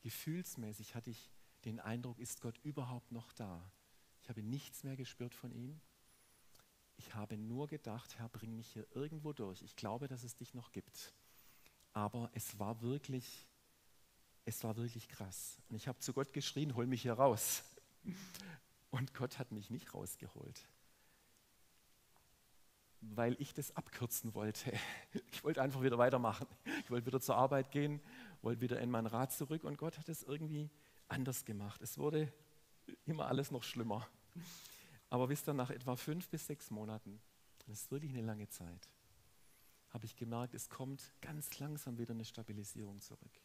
gefühlsmäßig 0.03 0.95
hatte 0.95 1.11
ich 1.11 1.31
den 1.65 1.81
Eindruck, 1.81 2.19
ist 2.19 2.41
Gott 2.41 2.59
überhaupt 2.63 3.11
noch 3.11 3.33
da? 3.33 3.71
Ich 4.23 4.29
habe 4.29 4.43
nichts 4.43 4.85
mehr 4.85 4.97
gespürt 4.97 5.35
von 5.35 5.51
ihm. 5.51 5.81
Ich 6.97 7.15
habe 7.15 7.37
nur 7.37 7.67
gedacht, 7.67 8.19
Herr, 8.19 8.29
bring 8.29 8.55
mich 8.55 8.69
hier 8.69 8.87
irgendwo 8.95 9.33
durch. 9.33 9.63
Ich 9.63 9.75
glaube, 9.75 10.07
dass 10.07 10.23
es 10.23 10.37
dich 10.37 10.55
noch 10.55 10.71
gibt. 10.71 11.13
Aber 11.93 12.31
es 12.35 12.59
war 12.59 12.81
wirklich 12.81 13.49
es 14.45 14.63
war 14.63 14.77
wirklich 14.77 15.09
krass. 15.09 15.59
Und 15.69 15.77
ich 15.77 15.89
habe 15.89 15.99
zu 15.99 16.13
Gott 16.13 16.33
geschrien, 16.33 16.75
hol 16.75 16.87
mich 16.87 17.03
hier 17.03 17.15
raus. 17.15 17.65
Und 18.91 19.15
Gott 19.15 19.39
hat 19.39 19.53
mich 19.53 19.71
nicht 19.71 19.95
rausgeholt, 19.95 20.69
weil 23.17 23.37
ich 23.41 23.55
das 23.55 23.75
abkürzen 23.77 24.35
wollte. 24.35 24.73
Ich 25.33 25.45
wollte 25.45 25.61
einfach 25.61 25.83
wieder 25.83 25.99
weitermachen. 25.99 26.47
Ich 26.85 26.91
wollte 26.91 27.07
wieder 27.07 27.21
zur 27.21 27.37
Arbeit 27.37 27.71
gehen, 27.71 28.01
wollte 28.41 28.63
wieder 28.63 28.81
in 28.81 28.91
mein 28.91 29.07
Rad 29.07 29.33
zurück 29.33 29.65
und 29.65 29.77
Gott 29.77 29.99
hat 29.99 30.09
es 30.09 30.23
irgendwie 30.23 30.71
anders 31.09 31.45
gemacht. 31.45 31.83
Es 31.83 31.99
wurde 31.99 32.33
immer 33.05 33.27
alles 33.27 33.51
noch 33.51 33.63
schlimmer. 33.63 34.09
Aber 35.11 35.29
wisst 35.29 35.49
ihr, 35.49 35.55
nach 35.55 35.71
etwa 35.71 35.97
fünf 35.97 36.29
bis 36.29 36.47
sechs 36.47 36.71
Monaten, 36.71 37.21
das 37.59 37.83
ist 37.83 37.91
wirklich 37.91 38.13
eine 38.13 38.23
lange 38.23 38.49
Zeit, 38.49 38.89
habe 39.91 40.07
ich 40.07 40.17
gemerkt, 40.17 40.55
es 40.55 40.69
kommt 40.69 41.13
ganz 41.21 41.59
langsam 41.59 41.99
wieder 41.99 42.15
eine 42.15 42.25
Stabilisierung 42.25 43.01
zurück. 43.01 43.41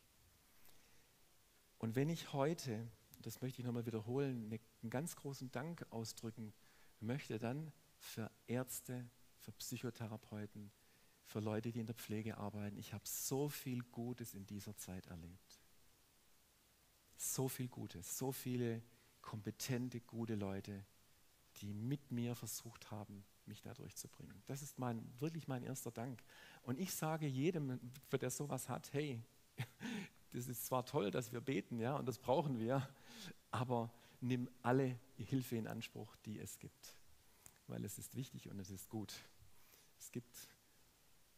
Und 1.78 1.96
wenn 1.96 2.10
ich 2.10 2.34
heute, 2.34 2.88
das 3.22 3.42
möchte 3.42 3.62
ich 3.62 3.66
nochmal 3.66 3.86
wiederholen, 3.86 4.50
ne, 4.50 4.60
einen 4.82 4.90
ganz 4.90 5.16
großen 5.16 5.52
Dank 5.52 5.86
ausdrücken 5.92 6.54
möchte, 7.00 7.38
dann 7.38 7.72
für 7.98 8.32
Ärzte, 8.48 9.10
für 9.40 9.52
Psychotherapeuten, 9.54 10.72
für 11.24 11.40
Leute, 11.40 11.72
die 11.72 11.80
in 11.80 11.86
der 11.86 11.96
Pflege 11.96 12.38
arbeiten. 12.38 12.78
Ich 12.78 12.94
habe 12.94 13.04
so 13.06 13.50
viel 13.50 13.84
Gutes 13.84 14.34
in 14.34 14.46
dieser 14.46 14.76
Zeit 14.78 15.08
erlebt. 15.08 15.60
So 17.18 17.48
viel 17.48 17.68
Gutes, 17.68 18.18
so 18.18 18.32
viele 18.32 18.82
kompetente, 19.22 20.02
gute 20.02 20.36
Leute, 20.36 20.86
die 21.58 21.74
mit 21.74 22.12
mir 22.12 22.36
versucht 22.36 22.90
haben, 22.92 23.26
mich 23.46 23.62
da 23.62 23.74
durchzubringen. 23.74 24.42
Das 24.48 24.62
ist 24.62 24.80
mein, 24.80 25.04
wirklich 25.20 25.48
mein 25.48 25.64
erster 25.64 25.92
Dank. 25.92 26.24
Und 26.64 26.80
ich 26.80 26.94
sage 26.94 27.28
jedem, 27.28 27.80
der 28.12 28.30
sowas 28.30 28.70
hat, 28.70 28.94
hey, 28.94 29.22
das 30.32 30.48
ist 30.48 30.66
zwar 30.66 30.86
toll, 30.86 31.12
dass 31.12 31.32
wir 31.32 31.42
beten, 31.42 31.80
ja, 31.80 31.96
und 31.96 32.06
das 32.06 32.20
brauchen 32.20 32.60
wir, 32.60 32.88
aber 33.52 33.92
nimm 34.22 34.50
alle 34.62 34.98
Hilfe 35.18 35.58
in 35.58 35.68
Anspruch, 35.68 36.16
die 36.26 36.40
es 36.40 36.60
gibt, 36.60 36.99
weil 37.70 37.86
es 37.86 37.98
ist 37.98 38.16
wichtig 38.16 38.50
und 38.50 38.60
es 38.60 38.70
ist 38.70 38.90
gut. 38.90 39.14
Es 39.98 40.12
gibt 40.12 40.50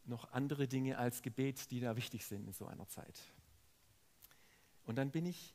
noch 0.06 0.32
andere 0.32 0.68
Dinge 0.68 0.98
als 0.98 1.22
Gebet, 1.22 1.72
die 1.72 1.80
da 1.80 1.96
wichtig 1.96 2.26
sind 2.26 2.46
in 2.48 2.54
so 2.54 2.66
einer 2.66 2.88
Zeit. 2.88 3.22
Und 4.84 4.96
dann 4.96 5.12
bin 5.12 5.26
ich 5.26 5.54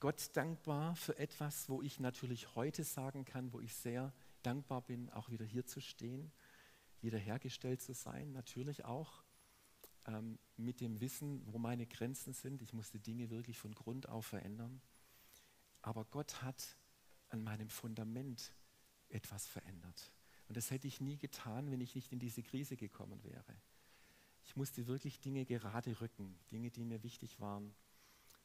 Gott 0.00 0.36
dankbar 0.36 0.94
für 0.96 1.18
etwas, 1.18 1.68
wo 1.68 1.80
ich 1.80 2.00
natürlich 2.00 2.54
heute 2.54 2.84
sagen 2.84 3.24
kann, 3.24 3.52
wo 3.52 3.60
ich 3.60 3.74
sehr 3.74 4.12
dankbar 4.42 4.82
bin, 4.82 5.10
auch 5.10 5.30
wieder 5.30 5.44
hier 5.44 5.66
zu 5.66 5.80
stehen, 5.80 6.30
wiederhergestellt 7.00 7.80
zu 7.80 7.94
sein, 7.94 8.32
natürlich 8.32 8.84
auch 8.84 9.24
ähm, 10.06 10.38
mit 10.56 10.80
dem 10.80 11.00
Wissen, 11.00 11.42
wo 11.46 11.58
meine 11.58 11.86
Grenzen 11.86 12.32
sind. 12.32 12.62
Ich 12.62 12.72
musste 12.72 13.00
Dinge 13.00 13.30
wirklich 13.30 13.58
von 13.58 13.74
Grund 13.74 14.08
auf 14.08 14.26
verändern. 14.26 14.80
Aber 15.82 16.04
Gott 16.04 16.42
hat 16.42 16.76
an 17.28 17.42
meinem 17.42 17.70
Fundament 17.70 18.52
etwas 19.08 19.46
verändert. 19.46 20.12
Und 20.48 20.56
das 20.56 20.70
hätte 20.70 20.86
ich 20.86 21.00
nie 21.00 21.16
getan, 21.16 21.70
wenn 21.70 21.80
ich 21.80 21.94
nicht 21.94 22.12
in 22.12 22.18
diese 22.18 22.42
Krise 22.42 22.76
gekommen 22.76 23.22
wäre. 23.24 23.56
Ich 24.44 24.54
musste 24.54 24.86
wirklich 24.86 25.20
Dinge 25.20 25.44
gerade 25.44 26.00
rücken, 26.00 26.38
Dinge, 26.52 26.70
die 26.70 26.84
mir 26.84 27.02
wichtig 27.02 27.40
waren. 27.40 27.74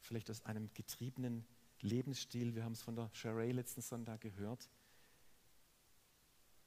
Vielleicht 0.00 0.30
aus 0.30 0.44
einem 0.44 0.72
getriebenen 0.74 1.44
Lebensstil, 1.80 2.54
wir 2.54 2.64
haben 2.64 2.72
es 2.72 2.82
von 2.82 2.96
der 2.96 3.08
Sheree 3.12 3.52
letzten 3.52 3.82
Sonntag 3.82 4.20
gehört, 4.20 4.68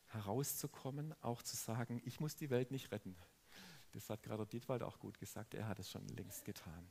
herauszukommen, 0.08 1.14
auch 1.22 1.42
zu 1.42 1.56
sagen, 1.56 2.02
ich 2.06 2.20
muss 2.20 2.36
die 2.36 2.50
Welt 2.50 2.72
nicht 2.72 2.92
retten. 2.92 3.16
Das 3.92 4.10
hat 4.10 4.24
gerade 4.24 4.46
Dietwald 4.46 4.84
auch 4.84 5.00
gut 5.00 5.18
gesagt, 5.20 5.54
er 5.54 5.68
hat 5.68 5.80
es 5.80 5.90
schon 5.90 6.08
längst 6.10 6.46
getan. 6.46 6.88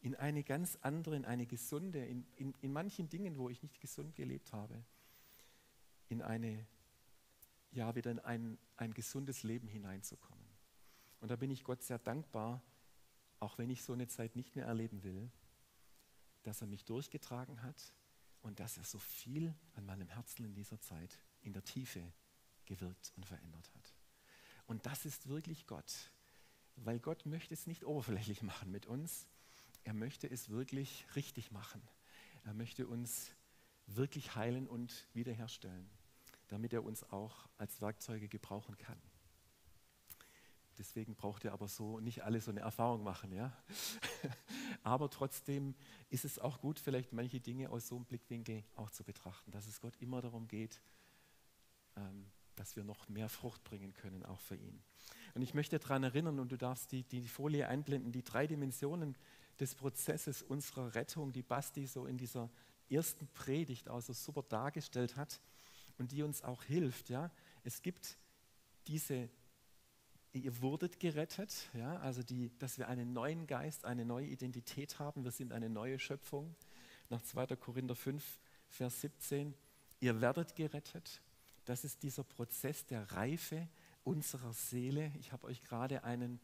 In 0.00 0.16
eine 0.16 0.42
ganz 0.42 0.76
andere, 0.82 1.14
in 1.16 1.24
eine 1.24 1.46
gesunde, 1.46 2.04
in, 2.04 2.26
in, 2.36 2.54
in 2.60 2.72
manchen 2.72 3.08
Dingen, 3.08 3.38
wo 3.38 3.48
ich 3.48 3.62
nicht 3.62 3.80
gesund 3.80 4.16
gelebt 4.16 4.52
habe, 4.52 4.84
in 6.08 6.20
eine, 6.20 6.66
ja, 7.72 7.94
wieder 7.94 8.10
in 8.10 8.18
ein, 8.20 8.58
ein 8.76 8.94
gesundes 8.94 9.42
Leben 9.42 9.66
hineinzukommen. 9.66 10.44
Und 11.20 11.30
da 11.30 11.36
bin 11.36 11.50
ich 11.50 11.64
Gott 11.64 11.82
sehr 11.82 11.98
dankbar, 11.98 12.62
auch 13.40 13.58
wenn 13.58 13.70
ich 13.70 13.82
so 13.82 13.92
eine 13.92 14.08
Zeit 14.08 14.36
nicht 14.36 14.54
mehr 14.56 14.66
erleben 14.66 15.02
will, 15.02 15.30
dass 16.42 16.60
er 16.60 16.66
mich 16.66 16.84
durchgetragen 16.84 17.62
hat 17.62 17.92
und 18.42 18.60
dass 18.60 18.76
er 18.76 18.84
so 18.84 18.98
viel 18.98 19.54
an 19.74 19.86
meinem 19.86 20.08
Herzen 20.08 20.44
in 20.44 20.54
dieser 20.54 20.80
Zeit 20.80 21.18
in 21.42 21.52
der 21.52 21.64
Tiefe 21.64 22.12
gewirkt 22.64 23.12
und 23.16 23.26
verändert 23.26 23.70
hat. 23.74 23.94
Und 24.66 24.86
das 24.86 25.04
ist 25.04 25.28
wirklich 25.28 25.66
Gott 25.66 26.10
weil 26.76 26.98
Gott 26.98 27.26
möchte 27.26 27.54
es 27.54 27.66
nicht 27.66 27.84
oberflächlich 27.84 28.42
machen 28.42 28.70
mit 28.70 28.86
uns. 28.86 29.26
Er 29.84 29.94
möchte 29.94 30.30
es 30.30 30.48
wirklich 30.48 31.06
richtig 31.16 31.50
machen. 31.50 31.82
Er 32.44 32.54
möchte 32.54 32.86
uns 32.86 33.34
wirklich 33.86 34.34
heilen 34.34 34.68
und 34.68 35.06
wiederherstellen, 35.12 35.88
damit 36.52 36.74
er 36.74 36.84
uns 36.84 37.02
auch 37.10 37.48
als 37.56 37.80
Werkzeuge 37.80 38.28
gebrauchen 38.28 38.76
kann. 38.76 39.00
Deswegen 40.78 41.14
braucht 41.14 41.44
ihr 41.44 41.52
aber 41.52 41.66
so 41.66 41.98
nicht 42.00 42.24
alle 42.24 42.40
so 42.40 42.50
eine 42.50 42.60
Erfahrung 42.60 43.02
machen. 43.02 43.32
Ja? 43.32 43.56
aber 44.82 45.08
trotzdem 45.08 45.74
ist 46.10 46.24
es 46.24 46.38
auch 46.38 46.60
gut, 46.60 46.78
vielleicht 46.78 47.12
manche 47.12 47.40
Dinge 47.40 47.70
aus 47.70 47.88
so 47.88 47.96
einem 47.96 48.04
Blickwinkel 48.04 48.64
auch 48.76 48.90
zu 48.90 49.02
betrachten, 49.02 49.50
dass 49.50 49.66
es 49.66 49.80
Gott 49.80 49.96
immer 49.98 50.20
darum 50.20 50.46
geht, 50.46 50.80
ähm, 51.96 52.26
dass 52.54 52.76
wir 52.76 52.84
noch 52.84 53.08
mehr 53.08 53.30
Frucht 53.30 53.64
bringen 53.64 53.94
können, 53.94 54.22
auch 54.24 54.40
für 54.40 54.56
ihn. 54.56 54.82
Und 55.34 55.42
ich 55.42 55.54
möchte 55.54 55.78
daran 55.78 56.04
erinnern, 56.04 56.38
und 56.38 56.52
du 56.52 56.58
darfst 56.58 56.92
die, 56.92 57.04
die 57.04 57.26
Folie 57.28 57.66
einblenden, 57.68 58.12
die 58.12 58.24
drei 58.24 58.46
Dimensionen 58.46 59.16
des 59.58 59.74
Prozesses 59.74 60.42
unserer 60.42 60.94
Rettung, 60.94 61.32
die 61.32 61.42
Basti 61.42 61.86
so 61.86 62.06
in 62.06 62.18
dieser 62.18 62.50
ersten 62.90 63.26
Predigt 63.28 63.88
auch 63.88 64.00
so 64.00 64.12
super 64.12 64.42
dargestellt 64.42 65.16
hat 65.16 65.40
und 66.02 66.10
die 66.10 66.24
uns 66.24 66.42
auch 66.42 66.64
hilft. 66.64 67.10
Ja? 67.10 67.30
Es 67.62 67.80
gibt 67.80 68.18
diese, 68.88 69.30
ihr 70.32 70.60
wurdet 70.60 70.98
gerettet, 70.98 71.70
ja? 71.74 71.96
also 71.98 72.24
die, 72.24 72.50
dass 72.58 72.76
wir 72.76 72.88
einen 72.88 73.12
neuen 73.12 73.46
Geist, 73.46 73.84
eine 73.84 74.04
neue 74.04 74.26
Identität 74.26 74.98
haben, 74.98 75.22
wir 75.22 75.30
sind 75.30 75.52
eine 75.52 75.70
neue 75.70 76.00
Schöpfung. 76.00 76.56
Nach 77.08 77.22
2. 77.22 77.54
Korinther 77.54 77.94
5, 77.94 78.40
Vers 78.68 79.00
17, 79.00 79.54
ihr 80.00 80.20
werdet 80.20 80.56
gerettet. 80.56 81.22
Das 81.66 81.84
ist 81.84 82.02
dieser 82.02 82.24
Prozess 82.24 82.84
der 82.86 83.12
Reife 83.12 83.68
unserer 84.02 84.52
Seele. 84.52 85.12
Ich 85.20 85.30
habe 85.30 85.46
euch 85.46 85.62
gerade 85.62 86.02
einen 86.02 86.40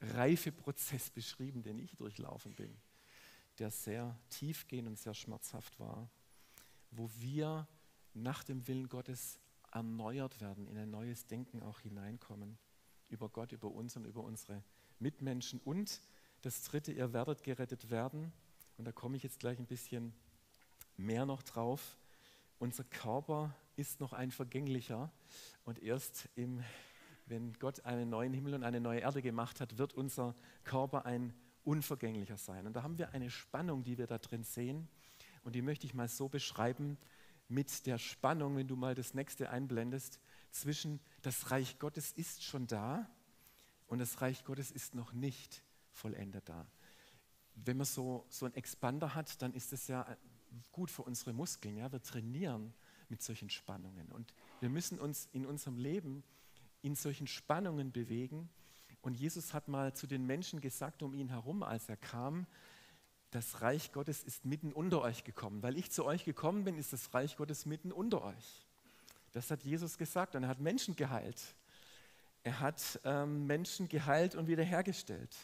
Reifeprozess 0.00 1.10
beschrieben, 1.10 1.64
den 1.64 1.80
ich 1.80 1.96
durchlaufen 1.96 2.54
bin, 2.54 2.72
der 3.58 3.72
sehr 3.72 4.16
tiefgehend 4.28 4.86
und 4.86 4.98
sehr 4.98 5.14
schmerzhaft 5.14 5.80
war, 5.80 6.08
wo 6.92 7.10
wir 7.18 7.66
nach 8.14 8.44
dem 8.44 8.66
Willen 8.68 8.88
Gottes 8.88 9.38
erneuert 9.72 10.40
werden, 10.40 10.66
in 10.66 10.76
ein 10.76 10.90
neues 10.90 11.26
Denken 11.26 11.62
auch 11.62 11.80
hineinkommen, 11.80 12.58
über 13.08 13.28
Gott, 13.28 13.52
über 13.52 13.70
uns 13.70 13.96
und 13.96 14.04
über 14.04 14.22
unsere 14.22 14.62
Mitmenschen. 14.98 15.60
Und 15.64 16.00
das 16.42 16.62
Dritte, 16.62 16.92
ihr 16.92 17.12
werdet 17.12 17.42
gerettet 17.42 17.90
werden, 17.90 18.32
und 18.78 18.84
da 18.86 18.92
komme 18.92 19.16
ich 19.16 19.22
jetzt 19.22 19.38
gleich 19.38 19.58
ein 19.58 19.66
bisschen 19.66 20.12
mehr 20.96 21.26
noch 21.26 21.42
drauf, 21.42 21.96
unser 22.58 22.84
Körper 22.84 23.54
ist 23.76 24.00
noch 24.00 24.12
ein 24.12 24.30
vergänglicher. 24.30 25.10
Und 25.64 25.82
erst 25.82 26.28
im, 26.36 26.62
wenn 27.26 27.52
Gott 27.54 27.84
einen 27.84 28.08
neuen 28.08 28.32
Himmel 28.32 28.54
und 28.54 28.62
eine 28.62 28.80
neue 28.80 29.00
Erde 29.00 29.22
gemacht 29.22 29.60
hat, 29.60 29.78
wird 29.78 29.94
unser 29.94 30.34
Körper 30.64 31.04
ein 31.04 31.34
unvergänglicher 31.64 32.36
sein. 32.36 32.66
Und 32.66 32.74
da 32.74 32.82
haben 32.82 32.98
wir 32.98 33.10
eine 33.10 33.30
Spannung, 33.30 33.84
die 33.84 33.98
wir 33.98 34.06
da 34.06 34.18
drin 34.18 34.44
sehen. 34.44 34.88
Und 35.42 35.54
die 35.54 35.62
möchte 35.62 35.86
ich 35.86 35.94
mal 35.94 36.08
so 36.08 36.28
beschreiben 36.28 36.98
mit 37.52 37.86
der 37.86 37.98
Spannung, 37.98 38.56
wenn 38.56 38.66
du 38.66 38.76
mal 38.76 38.94
das 38.94 39.14
nächste 39.14 39.50
einblendest, 39.50 40.18
zwischen 40.50 41.00
das 41.22 41.50
Reich 41.50 41.78
Gottes 41.78 42.12
ist 42.12 42.42
schon 42.42 42.66
da 42.66 43.08
und 43.86 43.98
das 43.98 44.20
Reich 44.20 44.44
Gottes 44.44 44.70
ist 44.70 44.94
noch 44.94 45.12
nicht 45.12 45.62
vollendet 45.90 46.48
da. 46.48 46.66
Wenn 47.54 47.76
man 47.76 47.86
so, 47.86 48.24
so 48.28 48.46
einen 48.46 48.54
Expander 48.54 49.14
hat, 49.14 49.40
dann 49.42 49.52
ist 49.52 49.72
das 49.72 49.86
ja 49.88 50.16
gut 50.72 50.90
für 50.90 51.02
unsere 51.02 51.32
Muskeln. 51.32 51.76
Ja? 51.76 51.92
Wir 51.92 52.02
trainieren 52.02 52.72
mit 53.08 53.22
solchen 53.22 53.50
Spannungen. 53.50 54.10
Und 54.10 54.32
wir 54.60 54.70
müssen 54.70 54.98
uns 54.98 55.28
in 55.32 55.44
unserem 55.44 55.76
Leben 55.76 56.24
in 56.80 56.94
solchen 56.94 57.26
Spannungen 57.26 57.92
bewegen. 57.92 58.48
Und 59.02 59.14
Jesus 59.14 59.52
hat 59.52 59.68
mal 59.68 59.94
zu 59.94 60.06
den 60.06 60.26
Menschen 60.26 60.60
gesagt 60.60 61.02
um 61.02 61.14
ihn 61.14 61.28
herum, 61.28 61.62
als 61.62 61.88
er 61.88 61.96
kam, 61.96 62.46
das 63.32 63.60
Reich 63.62 63.92
Gottes 63.92 64.22
ist 64.22 64.44
mitten 64.44 64.72
unter 64.72 65.02
euch 65.02 65.24
gekommen. 65.24 65.62
Weil 65.62 65.76
ich 65.76 65.90
zu 65.90 66.04
euch 66.04 66.24
gekommen 66.24 66.64
bin, 66.64 66.78
ist 66.78 66.92
das 66.92 67.12
Reich 67.12 67.36
Gottes 67.36 67.66
mitten 67.66 67.90
unter 67.90 68.22
euch. 68.22 68.66
Das 69.32 69.50
hat 69.50 69.64
Jesus 69.64 69.98
gesagt 69.98 70.36
und 70.36 70.44
er 70.44 70.48
hat 70.48 70.60
Menschen 70.60 70.94
geheilt. 70.94 71.40
Er 72.44 72.60
hat 72.60 73.00
ähm, 73.04 73.46
Menschen 73.46 73.88
geheilt 73.88 74.34
und 74.34 74.48
wiederhergestellt. 74.48 75.34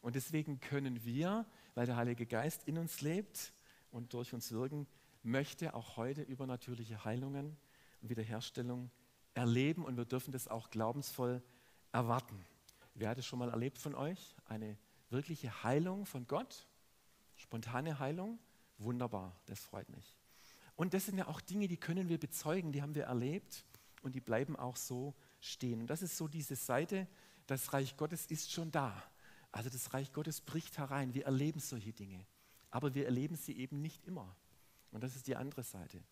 Und 0.00 0.16
deswegen 0.16 0.60
können 0.60 1.04
wir, 1.04 1.46
weil 1.74 1.86
der 1.86 1.96
Heilige 1.96 2.26
Geist 2.26 2.66
in 2.66 2.78
uns 2.78 3.00
lebt, 3.00 3.52
und 3.96 4.12
durch 4.12 4.32
uns 4.34 4.52
wirken, 4.52 4.86
möchte 5.22 5.74
auch 5.74 5.96
heute 5.96 6.22
übernatürliche 6.22 7.04
Heilungen 7.04 7.56
und 8.02 8.10
Wiederherstellung 8.10 8.90
erleben 9.34 9.84
und 9.84 9.96
wir 9.96 10.04
dürfen 10.04 10.32
das 10.32 10.48
auch 10.48 10.70
glaubensvoll 10.70 11.42
erwarten. 11.92 12.44
Wer 12.94 13.10
hat 13.10 13.18
es 13.18 13.26
schon 13.26 13.38
mal 13.38 13.48
erlebt 13.50 13.78
von 13.78 13.94
euch? 13.94 14.36
Eine 14.44 14.76
wirkliche 15.10 15.62
Heilung 15.62 16.06
von 16.06 16.26
Gott? 16.26 16.66
Spontane 17.46 17.98
Heilung? 17.98 18.38
Wunderbar, 18.78 19.34
das 19.46 19.60
freut 19.60 19.88
mich. 19.88 20.14
Und 20.74 20.92
das 20.92 21.06
sind 21.06 21.18
ja 21.18 21.26
auch 21.26 21.40
Dinge, 21.40 21.68
die 21.68 21.78
können 21.78 22.08
wir 22.08 22.18
bezeugen, 22.18 22.72
die 22.72 22.82
haben 22.82 22.94
wir 22.94 23.04
erlebt 23.04 23.64
und 24.02 24.14
die 24.14 24.20
bleiben 24.20 24.56
auch 24.56 24.76
so 24.76 25.14
stehen. 25.40 25.80
Und 25.80 25.86
das 25.88 26.02
ist 26.02 26.16
so 26.16 26.28
diese 26.28 26.56
Seite, 26.56 27.06
das 27.46 27.72
Reich 27.72 27.96
Gottes 27.96 28.26
ist 28.26 28.52
schon 28.52 28.70
da. 28.70 29.02
Also 29.52 29.70
das 29.70 29.94
Reich 29.94 30.12
Gottes 30.12 30.40
bricht 30.42 30.76
herein. 30.76 31.14
Wir 31.14 31.24
erleben 31.24 31.60
solche 31.60 31.92
Dinge 31.92 32.26
aber 32.76 32.94
wir 32.94 33.06
erleben 33.06 33.36
sie 33.36 33.56
eben 33.56 33.80
nicht 33.80 34.04
immer. 34.04 34.36
Und 34.90 35.02
das 35.02 35.16
ist 35.16 35.26
die 35.26 35.36
andere 35.36 35.62
Seite. 35.62 36.02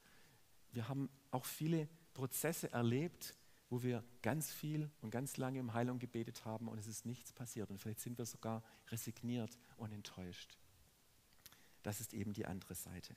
Wir 0.72 0.88
haben 0.88 1.10
auch 1.30 1.44
viele 1.44 1.88
Prozesse 2.14 2.72
erlebt, 2.72 3.34
wo 3.68 3.82
wir 3.82 4.02
ganz 4.22 4.50
viel 4.50 4.90
und 5.02 5.10
ganz 5.10 5.36
lange 5.36 5.60
um 5.60 5.74
Heilung 5.74 5.98
gebetet 5.98 6.46
haben 6.46 6.68
und 6.68 6.78
es 6.78 6.86
ist 6.86 7.04
nichts 7.04 7.34
passiert. 7.34 7.70
Und 7.70 7.78
vielleicht 7.78 8.00
sind 8.00 8.16
wir 8.16 8.24
sogar 8.24 8.62
resigniert 8.88 9.58
und 9.76 9.92
enttäuscht. 9.92 10.56
Das 11.84 12.00
ist 12.00 12.14
eben 12.14 12.32
die 12.32 12.46
andere 12.46 12.74
Seite. 12.74 13.14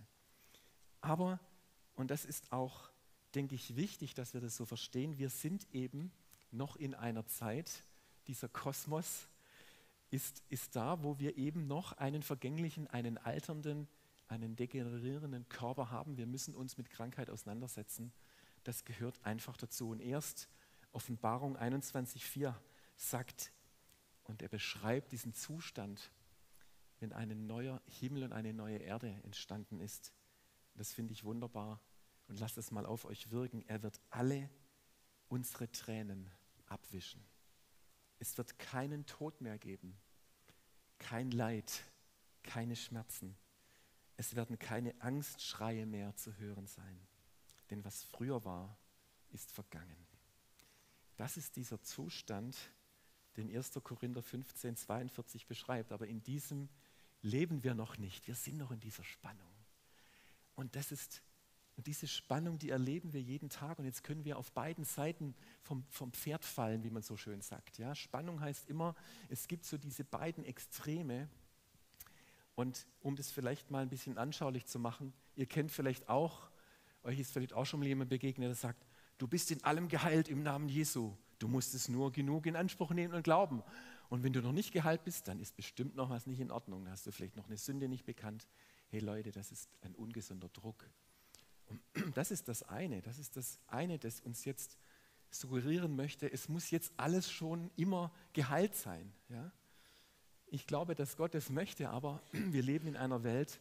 Aber, 1.02 1.40
und 1.96 2.12
das 2.12 2.26
ist 2.26 2.52
auch, 2.52 2.92
denke 3.34 3.56
ich, 3.56 3.76
wichtig, 3.76 4.14
dass 4.14 4.34
wir 4.34 4.42
das 4.42 4.56
so 4.56 4.66
verstehen, 4.66 5.18
wir 5.18 5.30
sind 5.30 5.66
eben 5.74 6.12
noch 6.52 6.76
in 6.76 6.94
einer 6.94 7.26
Zeit, 7.26 7.82
dieser 8.28 8.50
Kosmos 8.50 9.28
ist, 10.12 10.44
ist 10.50 10.76
da, 10.76 11.02
wo 11.02 11.18
wir 11.18 11.38
eben 11.38 11.66
noch 11.68 11.94
einen 11.94 12.24
vergänglichen, 12.24 12.88
einen 12.88 13.18
alternden, 13.18 13.88
einen 14.28 14.56
degenerierenden 14.58 15.48
Körper 15.48 15.90
haben. 15.90 16.18
Wir 16.18 16.28
müssen 16.28 16.54
uns 16.54 16.78
mit 16.78 16.90
Krankheit 16.90 17.30
auseinandersetzen. 17.30 18.12
Das 18.66 18.84
gehört 18.84 19.26
einfach 19.26 19.56
dazu. 19.56 19.92
Und 19.92 20.02
erst 20.02 20.50
Offenbarung 20.92 21.58
21.4 21.58 22.54
sagt, 22.98 23.52
und 24.26 24.42
er 24.42 24.50
beschreibt 24.50 25.14
diesen 25.14 25.34
Zustand, 25.34 26.12
wenn 27.00 27.14
ein 27.14 27.48
neuer 27.48 27.82
Himmel 27.86 28.24
und 28.24 28.34
eine 28.34 28.54
neue 28.54 28.78
Erde 28.78 29.10
entstanden 29.24 29.80
ist. 29.80 30.14
Das 30.76 30.94
finde 30.94 31.14
ich 31.14 31.24
wunderbar. 31.24 31.82
Und 32.28 32.40
lasst 32.40 32.58
es 32.58 32.72
mal 32.72 32.86
auf 32.86 33.06
euch 33.06 33.32
wirken. 33.32 33.64
Er 33.68 33.84
wird 33.84 34.00
alle 34.10 34.50
unsere 35.30 35.72
Tränen 35.72 36.30
abwischen. 36.66 37.24
Es 38.20 38.38
wird 38.38 38.58
keinen 38.60 39.06
Tod 39.06 39.42
mehr 39.42 39.58
geben, 39.58 39.98
kein 40.98 41.32
Leid, 41.32 41.84
keine 42.44 42.76
Schmerzen. 42.76 43.38
Es 44.16 44.36
werden 44.36 44.58
keine 44.58 45.00
Angstschreie 45.00 45.86
mehr 45.86 46.16
zu 46.16 46.36
hören 46.38 46.66
sein. 46.66 47.00
Denn 47.70 47.86
was 47.86 48.04
früher 48.04 48.44
war, 48.44 48.78
ist 49.30 49.52
vergangen. 49.52 50.08
Das 51.18 51.38
ist 51.38 51.56
dieser 51.56 51.82
Zustand, 51.82 52.56
den 53.36 53.56
1. 53.56 53.74
Korinther 53.84 54.24
15, 54.24 54.76
42 54.76 55.46
beschreibt. 55.46 55.92
Aber 55.92 56.08
in 56.08 56.24
diesem 56.24 56.70
leben 57.22 57.64
wir 57.64 57.74
noch 57.74 57.98
nicht. 57.98 58.28
Wir 58.28 58.36
sind 58.36 58.58
noch 58.58 58.72
in 58.72 58.80
dieser 58.80 59.04
Spannung. 59.04 59.52
Und 60.56 60.76
das 60.76 60.92
ist 60.92 61.22
und 61.78 61.86
diese 61.86 62.08
Spannung, 62.08 62.58
die 62.58 62.72
erleben 62.72 63.14
wir 63.14 63.22
jeden 63.22 63.50
Tag. 63.50 63.78
Und 63.78 63.86
jetzt 63.86 64.04
können 64.04 64.26
wir 64.26 64.40
auf 64.40 64.52
beiden 64.52 64.84
Seiten 64.84 65.36
vom, 65.62 65.86
vom 65.92 66.12
Pferd 66.12 66.44
fallen, 66.44 66.84
wie 66.84 66.90
man 66.90 67.04
so 67.04 67.18
schön 67.18 67.42
sagt. 67.42 67.78
Ja? 67.78 67.94
Spannung 67.94 68.42
heißt 68.42 68.68
immer, 68.68 68.96
es 69.30 69.48
gibt 69.48 69.64
so 69.64 69.78
diese 69.78 70.04
beiden 70.04 70.44
Extreme. 70.44 71.30
Und 72.56 72.88
um 73.02 73.16
das 73.16 73.30
vielleicht 73.30 73.70
mal 73.70 73.84
ein 73.84 73.90
bisschen 73.90 74.18
anschaulich 74.18 74.66
zu 74.66 74.80
machen, 74.80 75.14
ihr 75.36 75.46
kennt 75.46 75.72
vielleicht 75.72 76.10
auch, 76.10 76.50
euch 77.04 77.20
ist 77.20 77.32
vielleicht 77.32 77.54
auch 77.54 77.66
schon 77.66 77.80
mal 77.80 77.86
jemand 77.86 78.10
begegnet, 78.10 78.48
der 78.48 78.56
sagt, 78.56 78.84
du 79.20 79.28
bist 79.28 79.52
in 79.52 79.64
allem 79.64 79.88
geheilt 79.88 80.30
im 80.30 80.42
Namen 80.42 80.70
Jesu. 80.70 81.16
Du 81.38 81.48
musst 81.48 81.76
es 81.76 81.90
nur 81.90 82.12
genug 82.12 82.48
in 82.48 82.56
Anspruch 82.56 82.90
nehmen 82.90 83.14
und 83.14 83.22
glauben. 83.22 83.62
Und 84.10 84.24
wenn 84.24 84.34
du 84.34 84.42
noch 84.42 84.54
nicht 84.54 84.72
geheilt 84.72 85.04
bist, 85.04 85.28
dann 85.28 85.40
ist 85.40 85.56
bestimmt 85.56 85.96
noch 85.96 86.10
was 86.10 86.28
nicht 86.28 86.40
in 86.40 86.52
Ordnung. 86.52 86.86
Dann 86.86 86.94
hast 86.94 87.06
du 87.06 87.12
vielleicht 87.12 87.36
noch 87.36 87.48
eine 87.48 87.58
Sünde 87.58 87.90
nicht 87.90 88.06
bekannt. 88.06 88.48
Hey 88.88 89.02
Leute, 89.02 89.32
das 89.32 89.52
ist 89.52 89.70
ein 89.82 89.94
ungesunder 89.96 90.50
Druck. 90.50 90.90
Und 91.66 91.82
das 92.16 92.32
ist 92.32 92.48
das 92.48 92.64
eine, 92.64 93.02
das 93.02 93.20
ist 93.20 93.36
das 93.36 93.60
eine, 93.68 94.00
das 94.00 94.22
uns 94.22 94.46
jetzt 94.46 94.78
suggerieren 95.30 95.96
möchte, 95.98 96.32
es 96.32 96.48
muss 96.48 96.72
jetzt 96.72 96.94
alles 96.96 97.30
schon 97.30 97.70
immer 97.76 98.14
geheilt 98.32 98.76
sein. 98.76 99.12
Ja? 99.28 99.52
Ich 100.46 100.66
glaube, 100.68 100.96
dass 100.96 101.18
Gott 101.18 101.36
es 101.36 101.50
möchte, 101.50 101.90
aber 101.90 102.22
wir 102.32 102.64
leben 102.64 102.88
in 102.88 102.96
einer 102.96 103.24
Welt, 103.24 103.60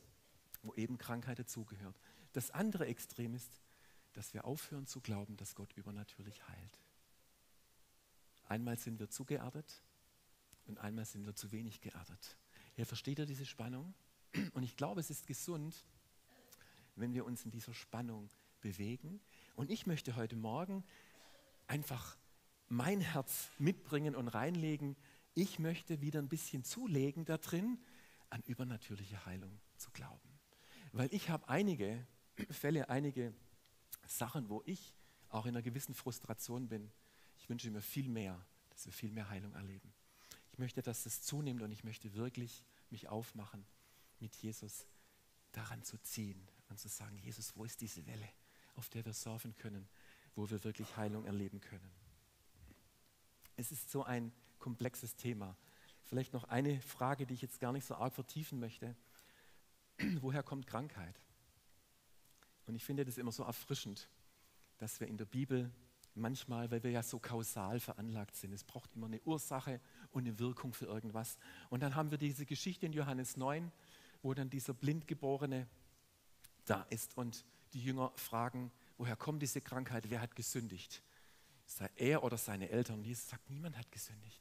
wo 0.62 0.74
eben 0.74 0.96
Krankheit 0.96 1.40
dazugehört. 1.40 1.98
Das 2.32 2.52
andere 2.52 2.86
Extrem 2.86 3.34
ist, 3.34 3.50
dass 4.12 4.32
wir 4.32 4.44
aufhören 4.44 4.86
zu 4.86 5.00
glauben, 5.00 5.36
dass 5.36 5.56
Gott 5.56 5.72
übernatürlich 5.74 6.46
heilt. 6.48 6.80
Einmal 8.48 8.78
sind 8.78 9.00
wir 9.00 9.10
zu 9.10 9.24
geerdet 9.24 9.82
und 10.66 10.78
einmal 10.78 11.04
sind 11.04 11.26
wir 11.26 11.34
zu 11.34 11.52
wenig 11.52 11.80
geerdet. 11.80 12.36
Ja, 12.76 12.84
versteht 12.84 13.18
ihr 13.18 13.26
diese 13.26 13.46
Spannung? 13.46 13.94
Und 14.52 14.62
ich 14.62 14.76
glaube, 14.76 15.00
es 15.00 15.10
ist 15.10 15.26
gesund, 15.26 15.84
wenn 16.94 17.14
wir 17.14 17.24
uns 17.24 17.44
in 17.44 17.50
dieser 17.50 17.74
Spannung 17.74 18.28
bewegen. 18.60 19.20
Und 19.54 19.70
ich 19.70 19.86
möchte 19.86 20.16
heute 20.16 20.36
Morgen 20.36 20.84
einfach 21.66 22.16
mein 22.68 23.00
Herz 23.00 23.50
mitbringen 23.58 24.14
und 24.14 24.28
reinlegen. 24.28 24.96
Ich 25.34 25.58
möchte 25.58 26.00
wieder 26.00 26.20
ein 26.20 26.28
bisschen 26.28 26.64
zulegen 26.64 27.24
da 27.24 27.38
drin, 27.38 27.78
an 28.30 28.42
übernatürliche 28.46 29.24
Heilung 29.24 29.58
zu 29.76 29.90
glauben. 29.90 30.38
Weil 30.92 31.12
ich 31.12 31.30
habe 31.30 31.48
einige 31.48 32.06
Fälle, 32.50 32.88
einige 32.88 33.32
Sachen, 34.06 34.48
wo 34.48 34.62
ich 34.66 34.94
auch 35.28 35.46
in 35.46 35.54
einer 35.54 35.62
gewissen 35.62 35.94
Frustration 35.94 36.68
bin. 36.68 36.90
Ich 37.38 37.48
wünsche 37.48 37.70
mir 37.70 37.82
viel 37.82 38.08
mehr, 38.08 38.40
dass 38.70 38.86
wir 38.86 38.92
viel 38.92 39.12
mehr 39.12 39.28
Heilung 39.28 39.54
erleben. 39.54 39.92
Ich 40.56 40.58
möchte, 40.58 40.80
dass 40.80 41.02
das 41.02 41.20
zunimmt 41.20 41.60
und 41.60 41.70
ich 41.70 41.84
möchte 41.84 42.14
wirklich 42.14 42.64
mich 42.88 43.08
aufmachen, 43.08 43.66
mit 44.20 44.34
Jesus 44.36 44.86
daran 45.52 45.82
zu 45.82 45.98
ziehen 45.98 46.48
und 46.70 46.80
zu 46.80 46.88
sagen, 46.88 47.18
Jesus, 47.18 47.54
wo 47.56 47.66
ist 47.66 47.82
diese 47.82 48.06
Welle, 48.06 48.26
auf 48.74 48.88
der 48.88 49.04
wir 49.04 49.12
surfen 49.12 49.54
können, 49.54 49.86
wo 50.34 50.48
wir 50.48 50.64
wirklich 50.64 50.96
Heilung 50.96 51.26
erleben 51.26 51.60
können. 51.60 51.90
Es 53.56 53.70
ist 53.70 53.90
so 53.90 54.04
ein 54.04 54.32
komplexes 54.58 55.14
Thema. 55.14 55.58
Vielleicht 56.04 56.32
noch 56.32 56.44
eine 56.44 56.80
Frage, 56.80 57.26
die 57.26 57.34
ich 57.34 57.42
jetzt 57.42 57.60
gar 57.60 57.74
nicht 57.74 57.84
so 57.84 57.94
arg 57.94 58.14
vertiefen 58.14 58.58
möchte. 58.58 58.96
Woher 60.22 60.42
kommt 60.42 60.66
Krankheit? 60.66 61.20
Und 62.64 62.76
ich 62.76 62.84
finde 62.86 63.04
das 63.04 63.18
immer 63.18 63.30
so 63.30 63.42
erfrischend, 63.42 64.08
dass 64.78 65.00
wir 65.00 65.06
in 65.06 65.18
der 65.18 65.26
Bibel 65.26 65.70
manchmal, 66.16 66.70
weil 66.70 66.82
wir 66.82 66.90
ja 66.90 67.02
so 67.02 67.18
kausal 67.18 67.80
veranlagt 67.80 68.36
sind, 68.36 68.52
es 68.52 68.64
braucht 68.64 68.94
immer 68.94 69.06
eine 69.06 69.20
Ursache 69.22 69.80
und 70.10 70.26
eine 70.26 70.38
Wirkung 70.38 70.72
für 70.72 70.86
irgendwas. 70.86 71.38
Und 71.70 71.82
dann 71.82 71.94
haben 71.94 72.10
wir 72.10 72.18
diese 72.18 72.46
Geschichte 72.46 72.86
in 72.86 72.92
Johannes 72.92 73.36
9, 73.36 73.70
wo 74.22 74.34
dann 74.34 74.50
dieser 74.50 74.74
Blindgeborene 74.74 75.66
da 76.64 76.82
ist 76.90 77.16
und 77.16 77.44
die 77.72 77.82
Jünger 77.82 78.12
fragen, 78.16 78.72
woher 78.98 79.16
kommt 79.16 79.42
diese 79.42 79.60
Krankheit, 79.60 80.10
wer 80.10 80.20
hat 80.20 80.34
gesündigt? 80.34 81.02
Sei 81.66 81.90
er 81.96 82.22
oder 82.22 82.38
seine 82.38 82.70
Eltern. 82.70 83.00
Und 83.00 83.04
Jesus 83.04 83.28
sagt, 83.28 83.50
niemand 83.50 83.76
hat 83.76 83.90
gesündigt. 83.90 84.40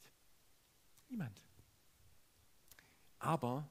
Niemand. 1.10 1.44
Aber 3.20 3.68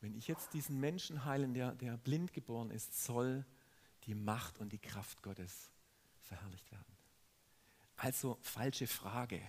wenn 0.00 0.14
ich 0.14 0.28
jetzt 0.28 0.54
diesen 0.54 0.80
Menschen 0.80 1.24
heilen, 1.24 1.52
der, 1.52 1.74
der 1.74 1.96
blind 1.98 2.32
geboren 2.32 2.70
ist, 2.70 3.04
soll 3.04 3.44
die 4.04 4.14
Macht 4.14 4.58
und 4.58 4.72
die 4.72 4.78
Kraft 4.78 5.22
Gottes 5.22 5.70
verherrlicht 6.22 6.70
werden. 6.70 6.99
Also 8.00 8.38
falsche 8.40 8.86
Frage. 8.86 9.42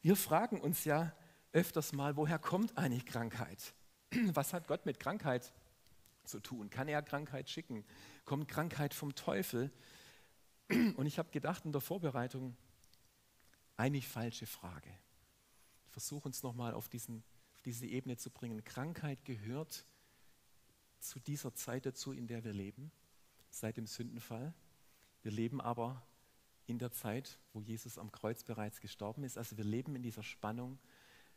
Wir 0.00 0.16
fragen 0.16 0.62
uns 0.62 0.86
ja 0.86 1.14
öfters 1.52 1.92
mal, 1.92 2.16
woher 2.16 2.38
kommt 2.38 2.78
eigentlich 2.78 3.04
Krankheit? 3.04 3.74
Was 4.32 4.54
hat 4.54 4.66
Gott 4.66 4.86
mit 4.86 4.98
Krankheit 4.98 5.52
zu 6.24 6.40
tun? 6.40 6.70
Kann 6.70 6.88
er 6.88 7.02
Krankheit 7.02 7.50
schicken? 7.50 7.84
Kommt 8.24 8.48
Krankheit 8.48 8.94
vom 8.94 9.14
Teufel? 9.14 9.70
Und 10.70 11.04
ich 11.04 11.18
habe 11.18 11.30
gedacht 11.32 11.66
in 11.66 11.72
der 11.72 11.82
Vorbereitung, 11.82 12.56
eigentlich 13.76 14.08
falsche 14.08 14.46
Frage. 14.46 14.88
Ich 15.84 15.92
versuche 15.92 16.28
uns 16.28 16.42
nochmal 16.42 16.72
auf, 16.72 16.88
auf 16.88 17.62
diese 17.66 17.86
Ebene 17.86 18.16
zu 18.16 18.30
bringen. 18.30 18.64
Krankheit 18.64 19.22
gehört 19.26 19.84
zu 20.98 21.20
dieser 21.20 21.54
Zeit 21.54 21.84
dazu, 21.84 22.12
in 22.12 22.26
der 22.26 22.42
wir 22.42 22.54
leben, 22.54 22.90
seit 23.50 23.76
dem 23.76 23.86
Sündenfall. 23.86 24.54
Wir 25.20 25.30
leben 25.30 25.60
aber 25.60 26.07
in 26.68 26.78
der 26.78 26.92
Zeit, 26.92 27.38
wo 27.52 27.60
Jesus 27.60 27.98
am 27.98 28.12
Kreuz 28.12 28.44
bereits 28.44 28.80
gestorben 28.80 29.24
ist. 29.24 29.38
Also 29.38 29.56
wir 29.56 29.64
leben 29.64 29.96
in 29.96 30.02
dieser 30.02 30.22
Spannung. 30.22 30.78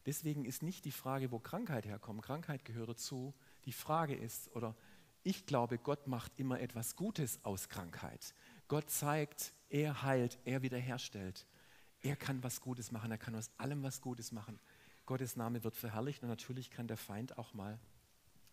Deswegen 0.06 0.46
ist 0.46 0.64
nicht 0.64 0.86
die 0.86 0.92
Frage, 0.92 1.32
wo 1.32 1.40
Krankheit 1.40 1.86
herkommt. 1.86 2.24
Krankheit 2.24 2.66
gehört 2.66 2.90
dazu. 2.90 3.34
Die 3.66 3.72
Frage 3.72 4.16
ist, 4.16 4.54
oder 4.56 4.76
ich 5.24 5.46
glaube, 5.46 5.78
Gott 5.78 6.08
macht 6.08 6.32
immer 6.38 6.60
etwas 6.60 6.96
Gutes 6.96 7.40
aus 7.44 7.70
Krankheit. 7.70 8.34
Gott 8.68 8.90
zeigt, 8.90 9.54
er 9.70 10.02
heilt, 10.02 10.40
er 10.44 10.64
wiederherstellt. 10.64 11.46
Er 12.02 12.16
kann 12.16 12.44
was 12.44 12.62
Gutes 12.62 12.92
machen, 12.92 13.12
er 13.12 13.20
kann 13.20 13.36
aus 13.36 13.52
allem 13.58 13.84
was 13.84 14.02
Gutes 14.02 14.32
machen. 14.32 14.60
Gottes 15.06 15.36
Name 15.36 15.64
wird 15.64 15.76
verherrlicht 15.76 16.24
und 16.24 16.30
natürlich 16.30 16.72
kann 16.72 16.88
der 16.88 16.98
Feind 16.98 17.38
auch 17.38 17.54
mal 17.54 17.80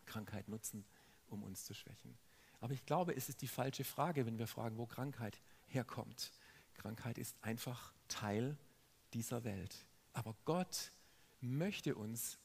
Krankheit 0.04 0.48
nutzen, 0.48 0.84
um 1.28 1.42
uns 1.42 1.64
zu 1.64 1.74
schwächen. 1.74 2.16
Aber 2.60 2.72
ich 2.72 2.84
glaube, 2.84 3.14
es 3.16 3.28
ist 3.28 3.40
die 3.42 3.48
falsche 3.48 3.84
Frage, 3.84 4.26
wenn 4.26 4.38
wir 4.38 4.46
fragen, 4.46 4.76
wo 4.76 4.86
Krankheit 4.86 5.40
herkommt. 5.66 6.32
Krankheit 6.78 7.18
ist 7.18 7.36
einfach 7.42 7.92
Teil 8.08 8.56
dieser 9.12 9.44
Welt. 9.44 9.86
Aber 10.12 10.34
Gott 10.44 10.92
möchte 11.40 11.94
uns 11.94 12.38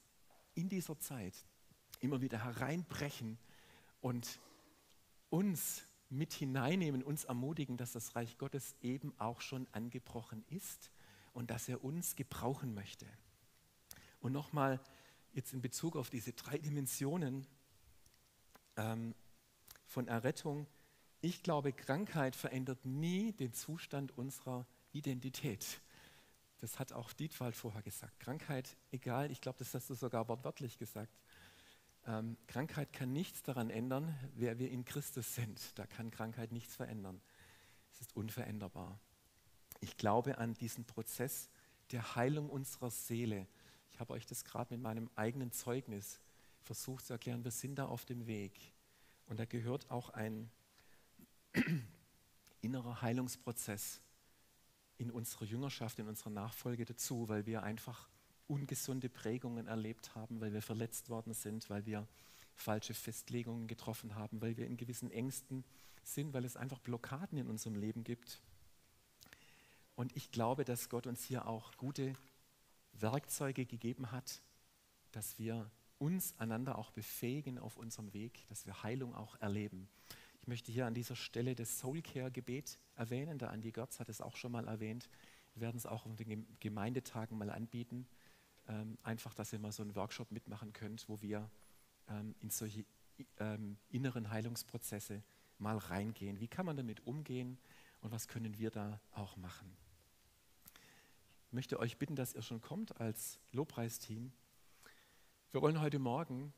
in 0.54 0.70
dieser 0.70 1.00
Zeit 1.00 1.46
immer 2.02 2.22
wieder 2.22 2.44
hereinbrechen 2.44 3.38
und 4.02 4.40
uns 5.30 5.84
mit 6.10 6.34
hineinnehmen, 6.34 7.02
uns 7.02 7.24
ermutigen, 7.24 7.78
dass 7.78 7.94
das 7.94 8.16
Reich 8.16 8.38
Gottes 8.38 8.76
eben 8.82 9.14
auch 9.20 9.42
schon 9.42 9.68
angebrochen 9.72 10.44
ist 10.50 10.92
und 11.32 11.50
dass 11.50 11.70
er 11.70 11.84
uns 11.84 12.16
gebrauchen 12.16 12.74
möchte. 12.74 13.08
Und 14.20 14.32
nochmal 14.32 14.80
jetzt 15.32 15.54
in 15.54 15.62
Bezug 15.62 15.96
auf 15.96 16.10
diese 16.10 16.34
drei 16.34 16.58
Dimensionen 16.58 17.48
ähm, 18.78 19.16
von 19.86 20.08
Errettung. 20.08 20.68
Ich 21.26 21.42
glaube, 21.42 21.72
Krankheit 21.72 22.36
verändert 22.36 22.84
nie 22.84 23.32
den 23.32 23.54
Zustand 23.54 24.18
unserer 24.18 24.68
Identität. 24.92 25.80
Das 26.60 26.80
hat 26.80 26.92
auch 26.92 27.14
Dietwald 27.14 27.56
vorher 27.56 27.82
gesagt. 27.82 28.20
Krankheit, 28.20 28.76
egal, 28.92 29.32
ich 29.32 29.40
glaube, 29.40 29.58
das 29.60 29.74
hast 29.74 29.90
du 29.90 29.94
sogar 29.94 30.28
wortwörtlich 30.28 30.78
gesagt. 30.78 31.18
Ähm, 32.06 32.36
Krankheit 32.48 32.92
kann 32.92 33.14
nichts 33.14 33.42
daran 33.42 33.70
ändern, 33.70 34.14
wer 34.36 34.60
wir 34.60 34.70
in 34.70 34.84
Christus 34.84 35.34
sind. 35.34 35.62
Da 35.80 35.88
kann 35.88 36.12
Krankheit 36.12 36.52
nichts 36.52 36.76
verändern. 36.76 37.22
Es 37.94 38.02
ist 38.02 38.14
unveränderbar. 38.18 39.00
Ich 39.80 39.96
glaube 39.96 40.40
an 40.40 40.56
diesen 40.56 40.84
Prozess 40.84 41.50
der 41.94 42.18
Heilung 42.18 42.50
unserer 42.50 42.92
Seele. 42.92 43.48
Ich 43.92 44.02
habe 44.02 44.12
euch 44.12 44.26
das 44.26 44.44
gerade 44.44 44.74
mit 44.74 44.84
meinem 44.84 45.10
eigenen 45.16 45.54
Zeugnis 45.54 46.20
versucht 46.64 47.06
zu 47.06 47.14
erklären. 47.14 47.46
Wir 47.46 47.52
sind 47.52 47.76
da 47.76 47.86
auf 47.86 48.04
dem 48.04 48.28
Weg. 48.28 48.74
Und 49.28 49.40
da 49.40 49.46
gehört 49.46 49.90
auch 49.90 50.10
ein 50.10 50.52
innerer 52.62 53.02
Heilungsprozess 53.02 54.02
in 54.98 55.12
unserer 55.12 55.46
Jüngerschaft, 55.46 56.00
in 56.00 56.08
unserer 56.08 56.30
Nachfolge 56.30 56.86
dazu, 56.86 57.28
weil 57.28 57.46
wir 57.46 57.64
einfach 57.64 58.08
ungesunde 58.48 59.10
Prägungen 59.10 59.68
erlebt 59.68 60.16
haben, 60.16 60.42
weil 60.42 60.54
wir 60.54 60.62
verletzt 60.62 61.10
worden 61.10 61.34
sind, 61.34 61.70
weil 61.70 61.86
wir 61.86 62.08
falsche 62.56 62.94
Festlegungen 62.94 63.68
getroffen 63.68 64.16
haben, 64.16 64.42
weil 64.42 64.58
wir 64.58 64.68
in 64.68 64.78
gewissen 64.78 65.12
Ängsten 65.12 65.64
sind, 66.04 66.34
weil 66.34 66.46
es 66.46 66.58
einfach 66.58 66.80
Blockaden 66.80 67.38
in 67.38 67.48
unserem 67.48 67.76
Leben 67.76 68.04
gibt. 68.04 68.42
Und 69.96 70.16
ich 70.16 70.32
glaube, 70.32 70.66
dass 70.66 70.90
Gott 70.90 71.08
uns 71.08 71.24
hier 71.24 71.48
auch 71.48 71.76
gute 71.78 72.14
Werkzeuge 72.94 73.66
gegeben 73.66 74.12
hat, 74.12 74.42
dass 75.12 75.38
wir 75.40 75.70
uns 76.00 76.38
einander 76.38 76.78
auch 76.78 76.92
befähigen 76.92 77.58
auf 77.58 77.78
unserem 77.78 78.14
Weg, 78.14 78.46
dass 78.50 78.66
wir 78.66 78.84
Heilung 78.84 79.16
auch 79.16 79.40
erleben. 79.40 79.88
Ich 80.44 80.48
möchte 80.50 80.74
hier 80.74 80.86
an 80.86 80.94
dieser 80.94 81.16
Stelle 81.16 81.56
das 81.56 81.80
Soulcare-Gebet 81.80 82.78
erwähnen. 82.98 83.40
Der 83.40 83.52
Andi 83.52 83.72
Görz 83.72 84.02
hat 84.02 84.10
es 84.10 84.20
auch 84.20 84.36
schon 84.36 84.52
mal 84.52 84.68
erwähnt. 84.68 85.08
Wir 85.54 85.62
werden 85.62 85.78
es 85.78 85.86
auch 85.86 86.06
auf 86.06 86.18
den 86.18 86.46
Gemeindetagen 86.60 87.38
mal 87.38 87.50
anbieten. 87.50 88.06
Ähm, 88.68 88.98
einfach, 89.04 89.34
dass 89.34 89.54
ihr 89.54 89.60
mal 89.60 89.72
so 89.72 89.84
einen 89.84 89.96
Workshop 89.96 90.32
mitmachen 90.32 90.74
könnt, 90.74 91.08
wo 91.08 91.22
wir 91.22 91.50
ähm, 92.10 92.36
in 92.42 92.50
solche 92.50 92.84
ähm, 93.38 93.78
inneren 93.88 94.32
Heilungsprozesse 94.32 95.24
mal 95.60 95.78
reingehen. 95.78 96.42
Wie 96.42 96.50
kann 96.50 96.66
man 96.66 96.76
damit 96.76 97.08
umgehen 97.08 97.58
und 98.02 98.12
was 98.12 98.28
können 98.28 98.58
wir 98.58 98.70
da 98.70 99.00
auch 99.14 99.38
machen? 99.38 99.74
Ich 101.48 101.54
möchte 101.54 101.80
euch 101.80 101.98
bitten, 101.98 102.18
dass 102.18 102.34
ihr 102.34 102.42
schon 102.42 102.60
kommt 102.60 103.00
als 103.00 103.40
Lobpreisteam. 103.54 104.34
Wir 105.54 105.62
wollen 105.62 105.80
heute 105.80 106.00
Morgen 106.00 106.52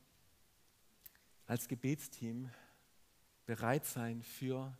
als 1.46 1.68
Gebetsteam 1.68 2.50
bereit 3.46 3.86
sein, 3.86 4.22
für, 4.22 4.76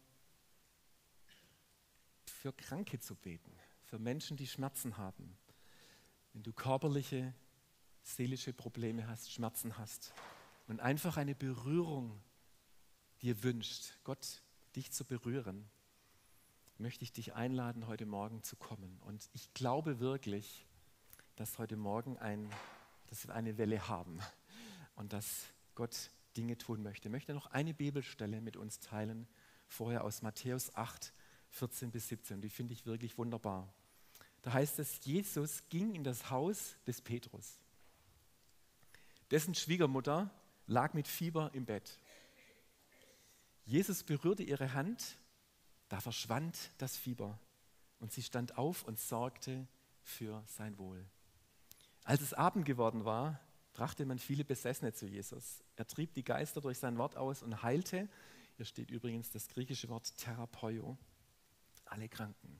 für 2.26 2.52
Kranke 2.52 2.98
zu 2.98 3.14
beten, 3.14 3.52
für 3.84 3.98
Menschen, 3.98 4.36
die 4.36 4.46
Schmerzen 4.46 4.96
haben. 4.96 5.38
Wenn 6.32 6.42
du 6.42 6.52
körperliche, 6.52 7.32
seelische 8.02 8.52
Probleme 8.52 9.08
hast, 9.08 9.32
Schmerzen 9.32 9.78
hast 9.78 10.12
und 10.68 10.80
einfach 10.80 11.16
eine 11.16 11.34
Berührung 11.34 12.20
dir 13.22 13.42
wünscht, 13.42 13.92
Gott 14.04 14.42
dich 14.74 14.92
zu 14.92 15.04
berühren, 15.04 15.68
möchte 16.78 17.04
ich 17.04 17.12
dich 17.12 17.34
einladen, 17.34 17.86
heute 17.86 18.04
Morgen 18.04 18.42
zu 18.42 18.56
kommen. 18.56 19.00
Und 19.06 19.30
ich 19.32 19.52
glaube 19.54 19.98
wirklich, 19.98 20.66
dass 21.36 21.58
heute 21.58 21.76
Morgen 21.76 22.18
ein, 22.18 22.50
dass 23.06 23.26
wir 23.26 23.34
eine 23.34 23.56
Welle 23.56 23.88
haben 23.88 24.20
und 24.96 25.12
dass 25.12 25.46
Gott 25.74 26.10
Dinge 26.36 26.58
tun 26.58 26.82
möchte. 26.82 27.08
Ich 27.08 27.12
möchte 27.12 27.34
noch 27.34 27.46
eine 27.46 27.74
Bibelstelle 27.74 28.40
mit 28.40 28.56
uns 28.56 28.80
teilen, 28.80 29.26
vorher 29.66 30.04
aus 30.04 30.22
Matthäus 30.22 30.74
8, 30.74 31.12
14 31.50 31.90
bis 31.90 32.08
17. 32.08 32.40
Die 32.40 32.50
finde 32.50 32.72
ich 32.72 32.86
wirklich 32.86 33.18
wunderbar. 33.18 33.72
Da 34.42 34.52
heißt 34.52 34.78
es, 34.78 35.04
Jesus 35.04 35.62
ging 35.68 35.94
in 35.94 36.04
das 36.04 36.30
Haus 36.30 36.76
des 36.86 37.00
Petrus. 37.00 37.58
Dessen 39.30 39.54
Schwiegermutter 39.54 40.30
lag 40.66 40.94
mit 40.94 41.08
Fieber 41.08 41.50
im 41.52 41.64
Bett. 41.64 41.98
Jesus 43.64 44.04
berührte 44.04 44.44
ihre 44.44 44.72
Hand 44.72 45.18
da 45.88 46.00
verschwand 46.00 46.72
das 46.78 46.96
Fieber 46.96 47.38
und 48.00 48.12
sie 48.12 48.22
stand 48.22 48.58
auf 48.58 48.82
und 48.84 48.98
sorgte 48.98 49.66
für 50.02 50.42
sein 50.46 50.78
Wohl. 50.78 51.04
Als 52.04 52.20
es 52.22 52.34
Abend 52.34 52.64
geworden 52.64 53.04
war, 53.04 53.40
brachte 53.76 54.06
man 54.06 54.18
viele 54.18 54.42
Besessene 54.42 54.94
zu 54.94 55.06
Jesus. 55.06 55.62
Er 55.76 55.86
trieb 55.86 56.14
die 56.14 56.24
Geister 56.24 56.62
durch 56.62 56.78
sein 56.78 56.96
Wort 56.96 57.14
aus 57.18 57.42
und 57.42 57.62
heilte, 57.62 58.08
hier 58.56 58.64
steht 58.64 58.90
übrigens 58.90 59.28
das 59.30 59.48
griechische 59.48 59.90
Wort 59.90 60.16
Therapeio, 60.16 60.96
alle 61.84 62.08
Kranken. 62.08 62.58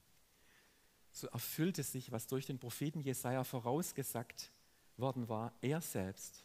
So 1.12 1.26
erfüllte 1.28 1.82
sich, 1.82 2.12
was 2.12 2.26
durch 2.26 2.44
den 2.44 2.58
Propheten 2.58 3.00
Jesaja 3.00 3.44
vorausgesagt 3.44 4.52
worden 4.98 5.30
war. 5.30 5.54
Er 5.62 5.80
selbst 5.80 6.44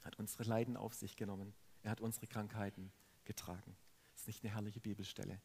hat 0.00 0.18
unsere 0.18 0.44
Leiden 0.44 0.78
auf 0.78 0.94
sich 0.94 1.14
genommen. 1.14 1.52
Er 1.82 1.90
hat 1.90 2.00
unsere 2.00 2.26
Krankheiten 2.26 2.90
getragen. 3.26 3.76
Das 4.12 4.22
ist 4.22 4.26
nicht 4.28 4.42
eine 4.42 4.54
herrliche 4.54 4.80
Bibelstelle. 4.80 5.38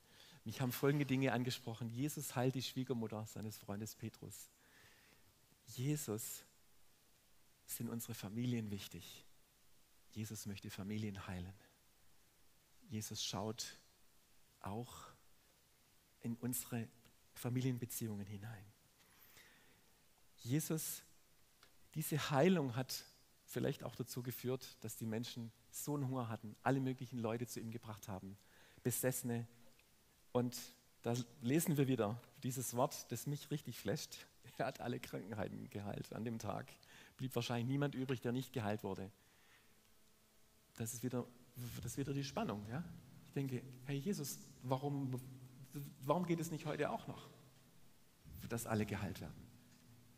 Mich 0.45 0.61
haben 0.61 0.71
folgende 0.71 1.05
Dinge 1.05 1.33
angesprochen. 1.33 1.89
Jesus 1.89 2.33
heilt 2.33 2.55
die 2.55 2.63
Schwiegermutter 2.63 3.25
seines 3.25 3.57
Freundes 3.57 3.93
Petrus. 3.93 4.49
Jesus 5.65 6.45
sind 7.75 7.89
unsere 7.89 8.13
Familien 8.13 8.71
wichtig. 8.71 9.25
Jesus 10.11 10.45
möchte 10.45 10.69
Familien 10.69 11.27
heilen. 11.27 11.53
Jesus 12.89 13.23
schaut 13.23 13.77
auch 14.59 14.93
in 16.21 16.35
unsere 16.35 16.87
Familienbeziehungen 17.33 18.27
hinein. 18.27 18.65
Jesus, 20.37 21.01
diese 21.95 22.29
Heilung 22.31 22.75
hat 22.75 23.05
vielleicht 23.45 23.83
auch 23.83 23.95
dazu 23.95 24.23
geführt, 24.23 24.77
dass 24.81 24.97
die 24.97 25.05
Menschen 25.05 25.51
so 25.71 25.95
einen 25.95 26.07
Hunger 26.07 26.29
hatten, 26.29 26.55
alle 26.63 26.79
möglichen 26.79 27.19
Leute 27.19 27.47
zu 27.47 27.59
ihm 27.59 27.71
gebracht 27.71 28.07
haben, 28.07 28.37
Besessene. 28.83 29.47
Und 30.31 30.57
da 31.03 31.13
lesen 31.41 31.77
wir 31.77 31.87
wieder 31.87 32.19
dieses 32.43 32.75
Wort, 32.75 33.11
das 33.11 33.27
mich 33.27 33.51
richtig 33.51 33.79
flasht. 33.79 34.17
Er 34.57 34.65
hat 34.65 34.81
alle 34.81 34.99
Krankheiten 34.99 35.69
geheilt 35.69 36.13
an 36.13 36.25
dem 36.25 36.37
Tag. 36.37 36.67
Blieb 37.21 37.35
wahrscheinlich 37.35 37.67
niemand 37.67 37.93
übrig, 37.93 38.19
der 38.19 38.31
nicht 38.31 38.51
geheilt 38.51 38.83
wurde. 38.83 39.11
Das 40.77 40.91
ist 40.95 41.03
wieder, 41.03 41.27
das 41.75 41.91
ist 41.91 41.97
wieder 41.99 42.15
die 42.15 42.23
Spannung. 42.23 42.65
Ja? 42.67 42.83
Ich 43.27 43.33
denke, 43.33 43.61
Herr 43.85 43.93
Jesus, 43.93 44.39
warum, 44.63 45.21
warum 46.01 46.25
geht 46.25 46.39
es 46.39 46.49
nicht 46.49 46.65
heute 46.65 46.89
auch 46.89 47.05
noch, 47.05 47.29
dass 48.49 48.65
alle 48.65 48.87
geheilt 48.87 49.21
werden? 49.21 49.35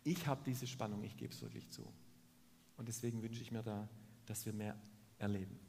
Ich 0.05 0.27
habe 0.27 0.43
diese 0.45 0.65
Spannung, 0.65 1.03
ich 1.03 1.17
gebe 1.17 1.33
es 1.33 1.41
wirklich 1.41 1.69
zu. 1.71 1.85
Und 2.77 2.87
deswegen 2.87 3.21
wünsche 3.21 3.41
ich 3.41 3.51
mir 3.51 3.63
da, 3.63 3.89
dass 4.25 4.45
wir 4.45 4.53
mehr 4.53 4.79
erleben. 5.17 5.59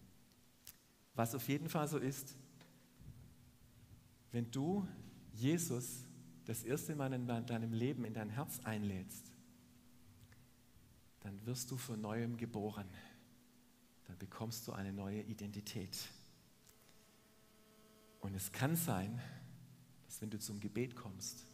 Was 1.16 1.34
auf 1.34 1.48
jeden 1.48 1.68
Fall 1.68 1.88
so 1.88 1.98
ist, 1.98 2.36
wenn 4.30 4.48
du 4.52 4.86
Jesus 5.32 6.04
das 6.44 6.62
erste 6.62 6.94
Mal 6.94 7.12
in 7.12 7.26
deinem 7.26 7.72
Leben 7.72 8.04
in 8.04 8.14
dein 8.14 8.30
Herz 8.30 8.60
einlädst, 8.62 9.33
dann 11.24 11.44
wirst 11.46 11.70
du 11.70 11.76
von 11.76 12.00
neuem 12.00 12.36
geboren. 12.36 12.88
Dann 14.04 14.16
bekommst 14.18 14.68
du 14.68 14.72
eine 14.72 14.92
neue 14.92 15.22
Identität. 15.22 15.98
Und 18.20 18.34
es 18.34 18.52
kann 18.52 18.76
sein, 18.76 19.20
dass 20.04 20.20
wenn 20.20 20.30
du 20.30 20.38
zum 20.38 20.60
Gebet 20.60 20.94
kommst, 20.94 21.46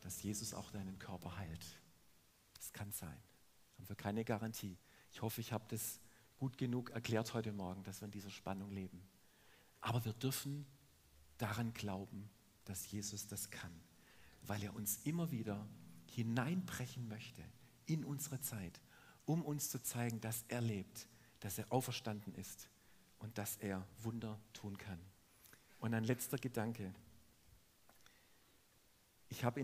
dass 0.00 0.22
Jesus 0.22 0.54
auch 0.54 0.70
deinen 0.70 0.98
Körper 0.98 1.36
heilt. 1.36 1.78
Das 2.54 2.72
kann 2.72 2.90
sein 2.92 3.20
haben 3.80 3.88
wir 3.88 3.96
keine 3.96 4.24
Garantie. 4.24 4.76
Ich 5.10 5.22
hoffe, 5.22 5.40
ich 5.40 5.52
habe 5.52 5.64
das 5.68 6.00
gut 6.38 6.58
genug 6.58 6.90
erklärt 6.90 7.32
heute 7.32 7.50
Morgen, 7.52 7.82
dass 7.82 8.02
wir 8.02 8.06
in 8.06 8.12
dieser 8.12 8.30
Spannung 8.30 8.70
leben. 8.70 9.02
Aber 9.80 10.04
wir 10.04 10.12
dürfen 10.12 10.66
daran 11.38 11.72
glauben, 11.72 12.28
dass 12.66 12.90
Jesus 12.90 13.26
das 13.26 13.50
kann, 13.50 13.72
weil 14.42 14.62
er 14.62 14.74
uns 14.74 15.00
immer 15.04 15.30
wieder 15.30 15.66
hineinbrechen 16.10 17.08
möchte 17.08 17.42
in 17.90 18.04
unsere 18.04 18.40
Zeit, 18.40 18.80
um 19.26 19.42
uns 19.42 19.68
zu 19.68 19.82
zeigen, 19.82 20.20
dass 20.20 20.44
er 20.48 20.60
lebt, 20.60 21.08
dass 21.40 21.58
er 21.58 21.70
auferstanden 21.72 22.34
ist 22.34 22.68
und 23.18 23.36
dass 23.36 23.56
er 23.56 23.86
Wunder 24.02 24.40
tun 24.52 24.78
kann. 24.78 24.98
Und 25.80 25.94
ein 25.94 26.04
letzter 26.04 26.38
Gedanke. 26.38 26.94
Ich 29.28 29.44
habe 29.44 29.60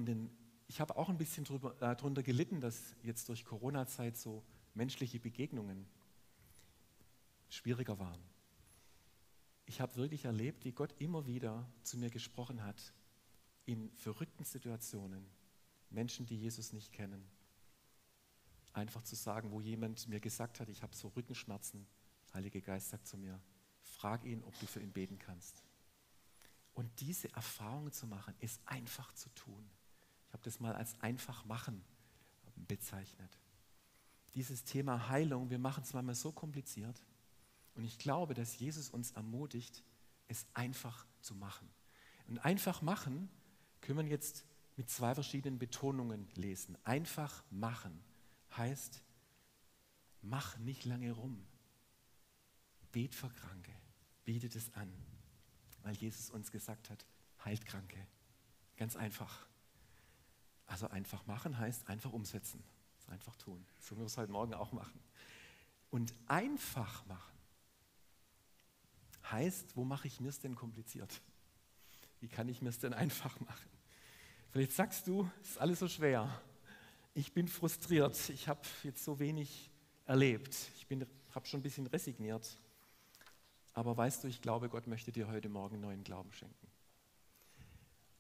habe 0.81 0.97
auch 0.97 1.09
ein 1.09 1.19
bisschen 1.19 1.45
darunter 1.79 2.21
äh, 2.21 2.25
gelitten, 2.25 2.61
dass 2.61 2.95
jetzt 3.03 3.29
durch 3.29 3.45
Corona-Zeit 3.45 4.17
so 4.17 4.43
menschliche 4.75 5.21
Begegnungen 5.21 5.87
schwieriger 7.49 7.99
waren. 7.99 8.21
Ich 9.67 9.81
habe 9.81 9.97
wirklich 9.97 10.25
erlebt, 10.25 10.65
wie 10.65 10.73
Gott 10.73 10.95
immer 10.99 11.27
wieder 11.27 11.69
zu 11.83 11.99
mir 11.99 12.11
gesprochen 12.11 12.65
hat 12.65 12.93
in 13.65 13.91
verrückten 13.97 14.45
Situationen. 14.45 15.27
Menschen, 15.91 16.27
die 16.27 16.37
Jesus 16.37 16.73
nicht 16.73 16.93
kennen. 16.93 17.25
Einfach 18.77 19.03
zu 19.03 19.17
sagen, 19.17 19.51
wo 19.51 19.61
jemand 19.61 20.07
mir 20.09 20.21
gesagt 20.21 20.61
hat, 20.61 20.69
ich 20.69 20.83
habe 20.83 20.95
so 20.95 21.09
Rückenschmerzen. 21.09 21.87
Heilige 22.35 22.61
Geist 22.61 22.91
sagt 22.91 23.07
zu 23.07 23.17
mir, 23.17 23.41
frag 23.81 24.25
ihn, 24.25 24.43
ob 24.45 24.59
du 24.59 24.67
für 24.67 24.81
ihn 24.81 24.93
beten 24.93 25.19
kannst. 25.19 25.62
Und 26.75 27.01
diese 27.01 27.33
Erfahrungen 27.33 27.93
zu 27.93 28.07
machen, 28.07 28.35
ist 28.41 28.61
einfach 28.67 29.12
zu 29.15 29.31
tun 29.31 29.71
habe 30.37 30.45
das 30.45 30.61
mal 30.61 30.75
als 30.75 31.01
einfach 31.01 31.47
machen 31.47 31.83
bezeichnet. 32.69 33.39
Dieses 34.35 34.65
Thema 34.65 35.09
Heilung, 35.09 35.49
wir 35.49 35.59
machen 35.59 35.83
es 35.83 35.95
manchmal 35.95 36.15
so 36.15 36.31
kompliziert. 36.31 37.03
Und 37.75 37.85
ich 37.85 37.99
glaube, 37.99 38.35
dass 38.35 38.59
Jesus 38.59 38.91
uns 38.91 39.12
ermutigt, 39.12 39.83
es 40.29 40.45
einfach 40.53 41.07
zu 41.23 41.35
machen. 41.35 41.71
Und 42.29 42.39
einfach 42.41 42.83
machen 42.83 43.31
können 43.81 44.01
wir 44.01 44.07
jetzt 44.07 44.45
mit 44.77 44.91
zwei 44.91 45.15
verschiedenen 45.15 45.59
Betonungen 45.59 46.29
lesen. 46.35 46.77
Einfach 46.85 47.43
machen 47.51 48.05
heißt, 48.57 49.03
mach 50.23 50.59
nicht 50.59 50.85
lange 50.85 51.12
rum. 51.12 51.47
Bet 52.92 53.14
für 53.14 53.31
Kranke, 53.31 53.73
bietet 54.25 54.55
es 54.57 54.73
an, 54.75 54.92
weil 55.83 55.95
Jesus 55.95 56.31
uns 56.31 56.51
gesagt 56.51 56.90
hat, 56.90 57.05
heilt 57.45 57.66
Kranke. 57.66 58.07
Ganz 58.77 58.97
einfach. 58.97 59.47
Also 60.66 60.88
einfach 60.88 61.27
machen 61.27 61.59
heißt 61.59 61.88
einfach 61.88 62.12
umsetzen. 62.12 62.62
Einfach 63.09 63.37
tun. 63.37 63.64
So 63.81 63.95
müssen 63.95 64.03
wir 64.03 64.07
es 64.07 64.16
heute 64.16 64.33
Morgen 64.33 64.55
auch 64.55 64.73
machen. 64.73 65.01
Und 65.90 66.12
einfach 66.27 67.07
machen 67.07 67.37
heißt, 69.31 69.77
wo 69.77 69.85
mache 69.85 70.07
ich 70.09 70.21
mir 70.21 70.29
es 70.29 70.40
denn 70.40 70.55
kompliziert? 70.55 71.21
Wie 72.21 72.29
kann 72.29 72.49
ich 72.49 72.62
mir 72.62 72.69
es 72.69 72.79
denn 72.79 72.95
einfach 72.95 73.38
machen? 73.40 73.71
Vielleicht 74.51 74.73
sagst 74.73 75.07
du, 75.07 75.31
es 75.42 75.51
ist 75.51 75.59
alles 75.59 75.79
so 75.79 75.88
schwer. 75.88 76.42
Ich 77.16 77.33
bin 77.33 77.48
frustriert. 77.48 78.29
Ich 78.29 78.46
habe 78.46 78.61
jetzt 78.83 79.02
so 79.02 79.18
wenig 79.18 79.70
erlebt. 80.05 80.55
Ich 80.76 80.87
habe 81.35 81.46
schon 81.46 81.61
ein 81.61 81.62
bisschen 81.62 81.87
resigniert. 81.87 82.61
Aber 83.72 83.96
weißt 83.96 84.22
du, 84.22 84.29
ich 84.29 84.42
glaube, 84.42 84.68
Gott 84.68 84.87
möchte 84.87 85.12
dir 85.12 85.26
heute 85.26 85.48
Morgen 85.48 85.81
neuen 85.81 86.05
Glauben 86.05 86.31
schenken. 86.35 86.66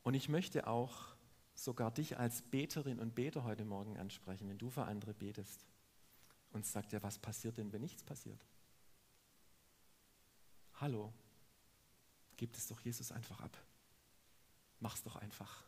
Und 0.02 0.14
ich 0.14 0.30
möchte 0.30 0.66
auch 0.66 1.14
sogar 1.54 1.90
dich 1.90 2.16
als 2.16 2.40
Beterin 2.40 2.98
und 2.98 3.14
Beter 3.14 3.44
heute 3.44 3.66
Morgen 3.66 3.98
ansprechen, 3.98 4.48
wenn 4.48 4.56
du 4.56 4.70
für 4.70 4.84
andere 4.84 5.12
betest 5.12 5.66
und 6.52 6.64
sagt 6.64 6.92
ja, 6.92 7.02
was 7.02 7.18
passiert 7.18 7.58
denn, 7.58 7.70
wenn 7.74 7.82
nichts 7.82 8.02
passiert? 8.02 8.42
Hallo, 10.80 11.12
gib 12.38 12.56
es 12.56 12.66
doch 12.66 12.80
Jesus 12.80 13.12
einfach 13.12 13.42
ab. 13.42 13.58
Mach's 14.80 15.02
doch 15.02 15.16
einfach. 15.16 15.64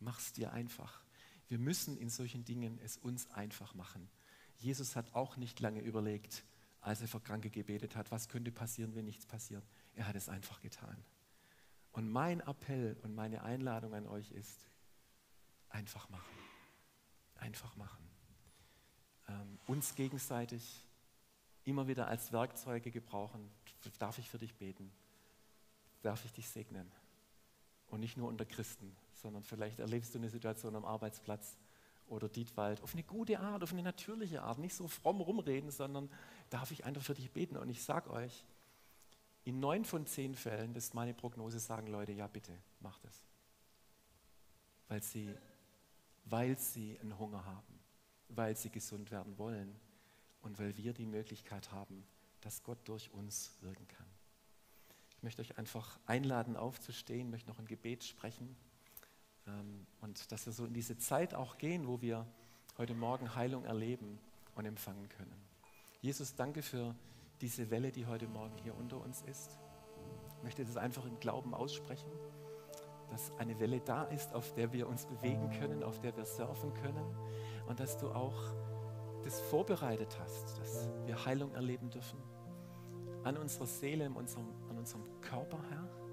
Mach's 0.00 0.32
dir 0.32 0.52
einfach. 0.52 1.04
Wir 1.48 1.58
müssen 1.58 1.96
in 1.96 2.10
solchen 2.10 2.44
Dingen 2.44 2.78
es 2.82 2.96
uns 2.96 3.30
einfach 3.30 3.74
machen. 3.74 4.08
Jesus 4.58 4.96
hat 4.96 5.14
auch 5.14 5.36
nicht 5.36 5.60
lange 5.60 5.80
überlegt, 5.80 6.44
als 6.80 7.00
er 7.00 7.08
für 7.08 7.20
Kranke 7.20 7.50
gebetet 7.50 7.96
hat, 7.96 8.10
was 8.10 8.28
könnte 8.28 8.52
passieren, 8.52 8.94
wenn 8.94 9.04
nichts 9.04 9.26
passiert. 9.26 9.64
Er 9.94 10.06
hat 10.06 10.16
es 10.16 10.28
einfach 10.28 10.60
getan. 10.60 10.96
Und 11.92 12.10
mein 12.10 12.40
Appell 12.40 12.96
und 13.02 13.14
meine 13.14 13.42
Einladung 13.42 13.94
an 13.94 14.06
euch 14.06 14.30
ist, 14.32 14.68
Einfach 15.74 16.08
machen. 16.08 16.38
Einfach 17.34 17.74
machen. 17.74 18.08
Ähm, 19.26 19.58
uns 19.66 19.96
gegenseitig 19.96 20.86
immer 21.64 21.88
wieder 21.88 22.06
als 22.06 22.30
Werkzeuge 22.30 22.92
gebrauchen. 22.92 23.50
Darf 23.98 24.18
ich 24.20 24.30
für 24.30 24.38
dich 24.38 24.54
beten? 24.54 24.92
Darf 26.02 26.24
ich 26.24 26.32
dich 26.32 26.48
segnen? 26.48 26.88
Und 27.88 27.98
nicht 27.98 28.16
nur 28.16 28.28
unter 28.28 28.44
Christen, 28.44 28.96
sondern 29.14 29.42
vielleicht 29.42 29.80
erlebst 29.80 30.14
du 30.14 30.18
eine 30.18 30.28
Situation 30.28 30.76
am 30.76 30.84
Arbeitsplatz 30.84 31.56
oder 32.06 32.28
Dietwald 32.28 32.82
auf 32.82 32.92
eine 32.92 33.02
gute 33.02 33.40
Art, 33.40 33.62
auf 33.62 33.72
eine 33.72 33.82
natürliche 33.82 34.42
Art, 34.42 34.58
nicht 34.58 34.74
so 34.74 34.88
fromm 34.88 35.20
rumreden, 35.20 35.70
sondern 35.70 36.10
darf 36.50 36.70
ich 36.70 36.84
einfach 36.84 37.02
für 37.02 37.14
dich 37.14 37.30
beten. 37.30 37.56
Und 37.56 37.68
ich 37.68 37.82
sage 37.82 38.10
euch, 38.10 38.44
in 39.44 39.60
neun 39.60 39.84
von 39.84 40.06
zehn 40.06 40.34
Fällen, 40.34 40.74
das 40.74 40.84
ist 40.84 40.94
meine 40.94 41.14
Prognose, 41.14 41.58
sagen 41.58 41.86
Leute, 41.86 42.12
ja 42.12 42.26
bitte, 42.26 42.52
mach 42.80 42.98
das. 42.98 43.22
Weil 44.88 45.02
sie 45.02 45.34
weil 46.24 46.58
sie 46.58 46.98
einen 47.00 47.18
Hunger 47.18 47.44
haben, 47.44 47.80
weil 48.28 48.56
sie 48.56 48.70
gesund 48.70 49.10
werden 49.10 49.38
wollen 49.38 49.74
und 50.42 50.58
weil 50.58 50.76
wir 50.76 50.92
die 50.92 51.06
Möglichkeit 51.06 51.70
haben, 51.72 52.06
dass 52.40 52.62
Gott 52.62 52.78
durch 52.84 53.12
uns 53.12 53.52
wirken 53.60 53.86
kann. 53.88 54.06
Ich 55.16 55.22
möchte 55.22 55.42
euch 55.42 55.58
einfach 55.58 55.98
einladen, 56.06 56.56
aufzustehen, 56.56 57.30
möchte 57.30 57.48
noch 57.48 57.58
ein 57.58 57.66
Gebet 57.66 58.04
sprechen. 58.04 58.56
Ähm, 59.46 59.86
und 60.00 60.30
dass 60.32 60.46
wir 60.46 60.52
so 60.52 60.64
in 60.66 60.74
diese 60.74 60.98
Zeit 60.98 61.34
auch 61.34 61.58
gehen, 61.58 61.86
wo 61.86 62.00
wir 62.00 62.26
heute 62.78 62.94
Morgen 62.94 63.34
Heilung 63.34 63.64
erleben 63.64 64.18
und 64.54 64.66
empfangen 64.66 65.08
können. 65.08 65.34
Jesus, 66.00 66.34
danke 66.34 66.62
für 66.62 66.94
diese 67.40 67.70
Welle, 67.70 67.92
die 67.92 68.06
heute 68.06 68.26
Morgen 68.26 68.56
hier 68.62 68.74
unter 68.74 69.00
uns 69.00 69.22
ist. 69.22 69.58
Ich 70.36 70.42
möchte 70.42 70.64
das 70.64 70.76
einfach 70.76 71.04
im 71.06 71.18
Glauben 71.20 71.54
aussprechen, 71.54 72.10
dass 73.10 73.32
eine 73.38 73.58
Welle 73.60 73.80
da 73.80 74.04
ist, 74.04 74.34
auf 74.34 74.52
der 74.54 74.72
wir 74.72 74.88
uns 74.88 75.06
bewegen 75.06 75.50
können, 75.58 75.82
auf 75.82 76.00
der 76.00 76.16
wir 76.16 76.24
surfen 76.24 76.74
können 76.74 77.04
und 77.66 77.80
dass 77.80 77.96
du 77.98 78.10
auch 78.10 78.36
das 79.22 79.40
vorbereitet 79.40 80.18
hast, 80.20 80.58
dass 80.58 80.88
wir 81.06 81.24
Heilung 81.24 81.52
erleben 81.54 81.90
dürfen 81.90 82.18
an 83.24 83.38
unserer 83.38 83.66
Seele, 83.66 84.06
an 84.06 84.12
unserem, 84.12 84.46
an 84.68 84.78
unserem 84.78 85.02
Körper, 85.22 85.58
Herr. 85.70 86.03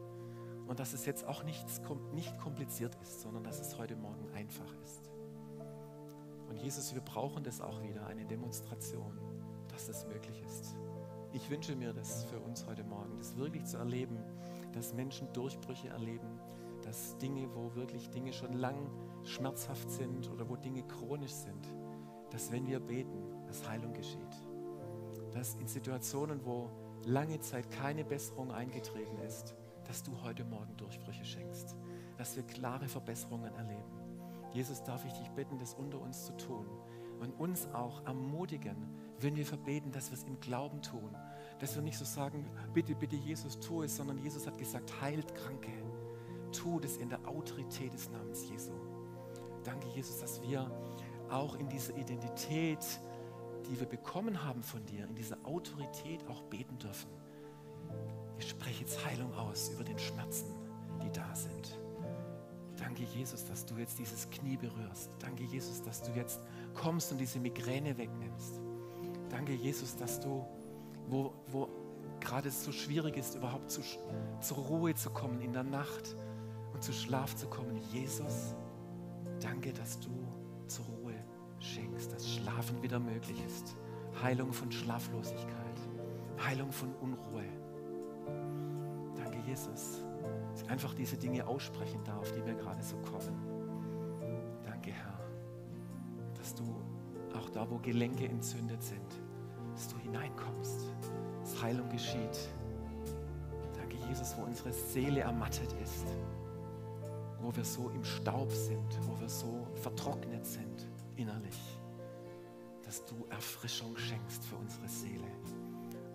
Und 0.72 0.80
dass 0.80 0.94
es 0.94 1.06
jetzt 1.06 1.28
auch 1.28 1.44
nichts, 1.44 1.82
nicht 2.14 2.40
kompliziert 2.40 2.96
ist, 3.02 3.20
sondern 3.20 3.44
dass 3.44 3.60
es 3.60 3.78
heute 3.78 3.98
Morgen 3.98 4.30
einfach 4.34 4.74
ist. 4.86 5.12
Und 6.48 6.62
Jesus, 6.62 6.94
wir 6.94 7.02
brauchen 7.02 7.44
das 7.44 7.60
auch 7.60 7.84
wieder, 7.84 8.08
eine 8.08 8.24
Demonstration, 8.24 9.20
dass 9.68 9.88
das 9.88 10.08
möglich 10.08 10.42
ist. 10.46 10.78
Ich 11.34 11.50
wünsche 11.50 11.76
mir 11.76 11.92
das 11.92 12.24
für 12.24 12.40
uns 12.40 12.66
heute 12.68 12.86
Morgen, 12.86 13.18
das 13.18 13.36
wirklich 13.36 13.66
zu 13.66 13.80
erleben, 13.80 14.18
dass 14.72 14.94
Menschen 14.94 15.28
Durchbrüche 15.34 15.90
erleben, 15.90 16.40
dass 16.84 17.18
Dinge, 17.18 17.54
wo 17.54 17.76
wirklich 17.76 18.10
Dinge 18.10 18.32
schon 18.32 18.54
lang 18.54 18.78
schmerzhaft 19.26 19.92
sind 19.92 20.32
oder 20.32 20.48
wo 20.48 20.56
Dinge 20.56 20.84
chronisch 20.88 21.34
sind, 21.34 21.68
dass 22.30 22.50
wenn 22.50 22.66
wir 22.66 22.80
beten, 22.80 23.46
dass 23.46 23.68
Heilung 23.68 23.92
geschieht. 23.92 24.46
Dass 25.34 25.56
in 25.56 25.68
Situationen, 25.68 26.46
wo 26.46 26.70
lange 27.04 27.42
Zeit 27.42 27.70
keine 27.72 28.06
Besserung 28.06 28.54
eingetreten 28.54 29.18
ist, 29.18 29.54
dass 29.92 30.04
du 30.04 30.22
heute 30.24 30.46
Morgen 30.46 30.78
Durchbrüche 30.78 31.26
schenkst, 31.26 31.76
dass 32.18 32.38
wir 32.38 32.44
klare 32.44 32.88
Verbesserungen 32.88 33.54
erleben. 33.56 33.92
Jesus, 34.54 34.82
darf 34.84 35.04
ich 35.04 35.12
dich 35.12 35.30
bitten, 35.32 35.60
das 35.60 35.74
unter 35.74 36.00
uns 36.00 36.28
zu 36.28 36.32
tun 36.38 36.66
und 37.20 37.34
uns 37.38 37.68
auch 37.74 38.02
ermutigen, 38.06 38.88
wenn 39.20 39.36
wir 39.36 39.46
verbeten, 39.46 39.92
dass 39.92 40.10
wir 40.10 40.18
es 40.18 40.24
im 40.24 40.40
Glauben 40.40 40.82
tun, 40.82 41.14
dass 41.60 41.76
wir 41.76 41.82
nicht 41.82 41.98
so 41.98 42.06
sagen, 42.06 42.50
bitte, 42.74 42.96
bitte 42.96 43.18
Jesus, 43.18 43.60
tu 43.60 43.84
es, 43.84 43.98
sondern 43.98 44.18
Jesus 44.20 44.48
hat 44.48 44.58
gesagt, 44.58 45.02
heilt 45.02 45.36
Kranke, 45.36 45.74
tu 46.54 46.80
das 46.80 46.96
in 46.96 47.10
der 47.10 47.28
Autorität 47.28 47.94
des 47.94 48.10
Namens 48.12 48.48
Jesu. 48.48 48.72
Danke, 49.66 49.90
Jesus, 49.90 50.22
dass 50.22 50.42
wir 50.42 50.72
auch 51.30 51.56
in 51.56 51.68
dieser 51.68 51.98
Identität, 51.98 52.80
die 53.70 53.78
wir 53.78 53.88
bekommen 53.88 54.42
haben 54.42 54.64
von 54.64 54.86
dir, 54.86 55.06
in 55.06 55.16
dieser 55.16 55.38
Autorität 55.44 56.26
auch 56.30 56.44
beten 56.44 56.78
dürfen. 56.78 57.21
Ich 58.42 58.50
spreche 58.50 58.82
jetzt 58.82 59.06
Heilung 59.06 59.32
aus 59.36 59.70
über 59.70 59.84
den 59.84 60.00
Schmerzen, 60.00 60.48
die 61.04 61.12
da 61.12 61.36
sind. 61.36 61.78
Danke, 62.76 63.04
Jesus, 63.04 63.46
dass 63.46 63.68
du 63.68 63.76
jetzt 63.76 64.00
dieses 64.00 64.28
Knie 64.32 64.58
berührst. 64.58 65.12
Danke, 65.20 65.44
Jesus, 65.44 65.84
dass 65.84 66.02
du 66.02 66.12
jetzt 66.14 66.40
kommst 66.74 67.12
und 67.12 67.20
diese 67.20 67.40
Migräne 67.40 67.96
wegnimmst. 68.00 68.60
Danke, 69.30 69.54
Jesus, 69.54 69.96
dass 69.96 70.20
du, 70.20 70.44
wo, 71.08 71.36
wo 71.52 71.70
gerade 72.20 72.50
es 72.50 72.64
so 72.64 72.72
schwierig 72.72 73.16
ist, 73.16 73.36
überhaupt 73.36 73.70
zu, 73.70 73.82
zur 74.40 74.58
Ruhe 74.58 74.96
zu 74.96 75.12
kommen 75.12 75.40
in 75.40 75.54
der 75.54 75.64
Nacht 75.64 76.16
und 76.74 76.84
zu 76.84 76.94
Schlaf 76.94 77.36
zu 77.36 77.48
kommen, 77.48 77.78
Jesus, 77.94 78.56
danke, 79.40 79.72
dass 79.72 80.00
du 80.00 80.10
zur 80.66 80.86
Ruhe 80.86 81.14
schenkst, 81.60 82.12
dass 82.12 82.28
Schlafen 82.28 82.82
wieder 82.82 83.00
möglich 83.00 83.38
ist. 83.46 83.76
Heilung 84.24 84.52
von 84.52 84.72
Schlaflosigkeit, 84.72 85.78
Heilung 86.44 86.72
von 86.72 86.92
Unruhe. 86.96 87.46
Jesus, 89.62 90.02
dass 90.52 90.63
ich 90.63 90.69
einfach 90.69 90.93
diese 90.95 91.17
Dinge 91.17 91.45
aussprechen 91.45 92.04
darf, 92.04 92.32
die 92.32 92.41
mir 92.41 92.56
gerade 92.56 92.82
so 92.82 92.95
kommen. 92.97 93.36
Danke, 94.63 94.91
Herr, 94.91 95.19
dass 96.36 96.56
du 96.56 96.63
auch 97.38 97.50
da, 97.50 97.69
wo 97.69 97.78
Gelenke 97.78 98.28
entzündet 98.28 98.82
sind, 98.82 99.21
dass 99.74 99.88
du 99.88 99.97
hineinkommst, 100.00 100.82
dass 101.41 101.62
Heilung 101.62 101.88
geschieht. 101.89 102.50
Danke, 103.76 103.97
Jesus, 104.10 104.36
wo 104.38 104.43
unsere 104.43 104.74
Seele 104.74 105.21
ermattet 105.21 105.74
ist 105.84 106.06
wo 107.43 107.56
wir 107.56 107.65
so 107.65 107.89
im 107.89 108.04
Staub 108.04 108.52
sind, 108.52 109.00
wo 109.08 109.19
wir 109.19 109.28
so 109.28 109.65
vertrocknet 109.82 110.45
sind 110.45 110.88
innerlich, 111.15 111.58
dass 112.86 113.04
du 113.06 113.26
Erfrischung 113.32 113.97
schenkst 113.97 114.45
für 114.45 114.58
unsere 114.58 114.88
Seele 114.88 115.26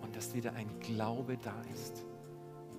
und 0.02 0.14
dass 0.14 0.32
wieder 0.36 0.52
ein 0.52 0.68
Glaube 0.78 1.36
da 1.36 1.60
ist, 1.74 2.04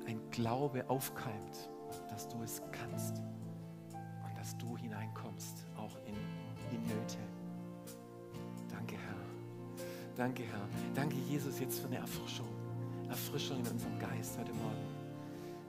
ein 0.08 0.20
Glaube 0.32 0.90
aufkeimt, 0.90 1.70
dass 2.10 2.28
du 2.28 2.42
es 2.42 2.62
kannst 2.72 3.20
und 3.20 4.38
dass 4.38 4.58
du 4.58 4.78
hineinkommst, 4.78 5.66
auch 5.76 5.96
in, 6.06 6.16
in 6.76 6.82
Nöte. 6.84 7.18
Danke, 8.70 8.96
Herr. 8.96 9.86
Danke, 10.16 10.44
Herr. 10.44 10.68
Danke, 10.96 11.18
Jesus, 11.30 11.60
jetzt 11.60 11.80
für 11.80 11.88
eine 11.88 11.98
Erfrischung. 11.98 12.48
Erfrischung 13.10 13.60
in 13.60 13.68
unserem 13.68 14.00
Geist 14.00 14.38
heute 14.38 14.54
Morgen 14.54 14.98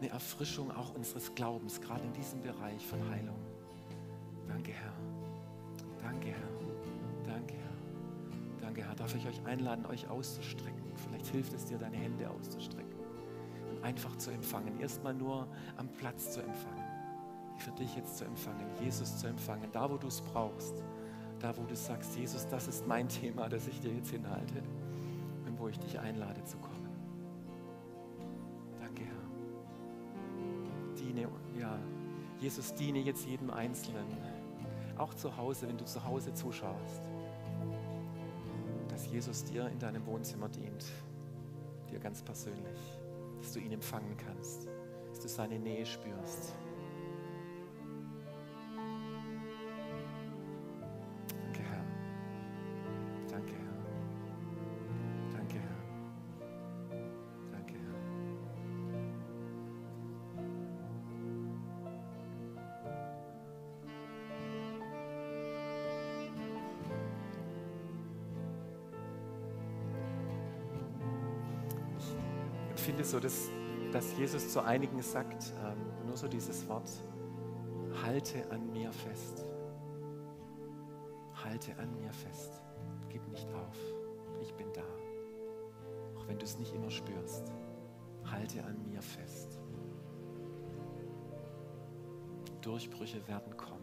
eine 0.01 0.11
Erfrischung 0.11 0.71
auch 0.71 0.95
unseres 0.95 1.35
Glaubens, 1.35 1.81
gerade 1.81 2.05
in 2.05 2.13
diesem 2.13 2.41
Bereich 2.41 2.87
von 2.87 3.01
Heilung. 3.11 3.39
Danke, 4.47 4.71
Herr. 4.71 4.93
Danke, 6.01 6.29
Herr. 6.29 7.27
Danke, 7.27 7.55
Herr. 7.55 8.61
Danke, 8.61 8.85
Herr. 8.85 8.95
Darf 8.95 9.15
ich 9.17 9.27
euch 9.27 9.45
einladen, 9.45 9.85
euch 9.87 10.09
auszustrecken? 10.09 10.85
Vielleicht 10.95 11.27
hilft 11.27 11.53
es 11.53 11.65
dir, 11.65 11.79
deine 11.79 11.97
Hände 11.97 12.31
auszustrecken 12.31 12.88
einfach 13.83 14.17
zu 14.17 14.31
empfangen. 14.31 14.81
Erstmal 14.81 15.15
nur 15.15 15.47
am 15.77 15.89
Platz 15.89 16.33
zu 16.33 16.41
empfangen. 16.41 16.85
Für 17.57 17.71
dich 17.73 17.97
jetzt 17.97 18.19
zu 18.19 18.25
empfangen, 18.25 18.67
Jesus 18.81 19.19
zu 19.19 19.27
empfangen, 19.27 19.69
da 19.73 19.91
wo 19.91 19.97
du 19.97 20.07
es 20.07 20.21
brauchst. 20.21 20.83
Da 21.41 21.57
wo 21.57 21.63
du 21.65 21.77
sagst, 21.77 22.17
Jesus, 22.17 22.47
das 22.49 22.67
ist 22.69 22.87
mein 22.87 23.09
Thema, 23.09 23.49
das 23.49 23.67
ich 23.69 23.81
dir 23.81 23.93
jetzt 23.93 24.11
hinhalte 24.11 24.63
und 25.47 25.59
wo 25.59 25.69
ich 25.69 25.79
dich 25.79 25.99
einlade 25.99 26.43
zu 26.45 26.57
kommen. 26.59 26.79
diene, 31.19 31.29
ja, 31.59 31.79
Jesus 32.39 32.75
diene 32.75 32.99
jetzt 33.01 33.27
jedem 33.27 33.51
Einzelnen, 33.51 34.07
auch 34.97 35.15
zu 35.15 35.37
Hause, 35.37 35.69
wenn 35.69 35.79
du 35.79 35.85
zu 35.85 36.05
Hause 36.05 36.33
zuschaust, 36.35 37.03
dass 38.89 39.07
Jesus 39.11 39.45
dir 39.45 39.69
in 39.69 39.79
deinem 39.79 40.05
Wohnzimmer 40.07 40.49
dient, 40.49 40.85
dir 41.91 41.99
ganz 41.99 42.23
persönlich, 42.23 42.98
dass 43.49 43.55
du 43.55 43.61
ihn 43.61 43.73
empfangen 43.73 44.15
kannst, 44.19 44.69
dass 45.09 45.21
du 45.21 45.27
seine 45.27 45.59
Nähe 45.59 45.87
spürst. 45.87 46.55
So, 73.09 73.19
dass, 73.19 73.49
dass 73.91 74.17
Jesus 74.19 74.53
zu 74.53 74.61
einigen 74.61 75.01
sagt, 75.01 75.53
ähm, 75.65 76.07
nur 76.07 76.17
so 76.17 76.29
dieses 76.29 76.69
Wort, 76.69 76.91
halte 78.03 78.51
an 78.51 78.71
mir 78.71 78.93
fest. 78.93 79.45
Halte 81.43 81.77
an 81.79 81.95
mir 81.97 82.13
fest. 82.13 82.63
Gib 83.09 83.27
nicht 83.29 83.49
auf. 83.55 83.79
Ich 84.43 84.53
bin 84.55 84.67
da. 84.75 84.83
Auch 86.17 86.29
wenn 86.29 86.39
du 86.39 86.45
es 86.45 86.59
nicht 86.59 86.75
immer 86.75 86.91
spürst. 86.91 87.53
Halte 88.25 88.63
an 88.65 88.77
mir 88.85 89.01
fest. 89.01 89.59
Durchbrüche 92.61 93.27
werden 93.27 93.57
kommen. 93.57 93.78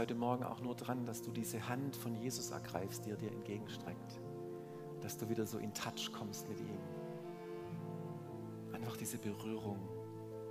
Heute 0.00 0.14
Morgen 0.14 0.44
auch 0.44 0.62
nur 0.62 0.74
dran, 0.74 1.04
dass 1.04 1.20
du 1.20 1.30
diese 1.30 1.68
Hand 1.68 1.94
von 1.94 2.14
Jesus 2.14 2.52
ergreifst, 2.52 3.04
die 3.04 3.10
er 3.10 3.18
dir 3.18 3.30
entgegenstreckt. 3.30 4.18
Dass 5.02 5.18
du 5.18 5.28
wieder 5.28 5.44
so 5.44 5.58
in 5.58 5.74
Touch 5.74 6.10
kommst 6.10 6.48
mit 6.48 6.58
ihm. 6.58 6.78
Einfach 8.72 8.96
diese 8.96 9.18
Berührung, 9.18 9.76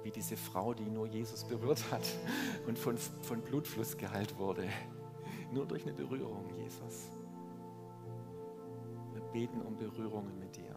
wie 0.04 0.12
diese 0.12 0.38
Frau, 0.38 0.76
die 0.76 0.88
nur 0.88 1.08
Jesus 1.08 1.44
berührt 1.46 1.84
hat 1.92 2.04
und 2.68 2.78
von, 2.78 2.96
von 2.96 3.42
Blutfluss 3.42 3.98
geheilt 3.98 4.38
wurde. 4.38 4.70
Nur 5.52 5.66
durch 5.66 5.82
eine 5.82 5.94
Berührung, 5.94 6.46
Jesus. 6.56 7.10
Wir 9.14 9.22
beten 9.34 9.62
um 9.62 9.76
Berührungen 9.78 10.38
mit 10.38 10.56
dir. 10.58 10.76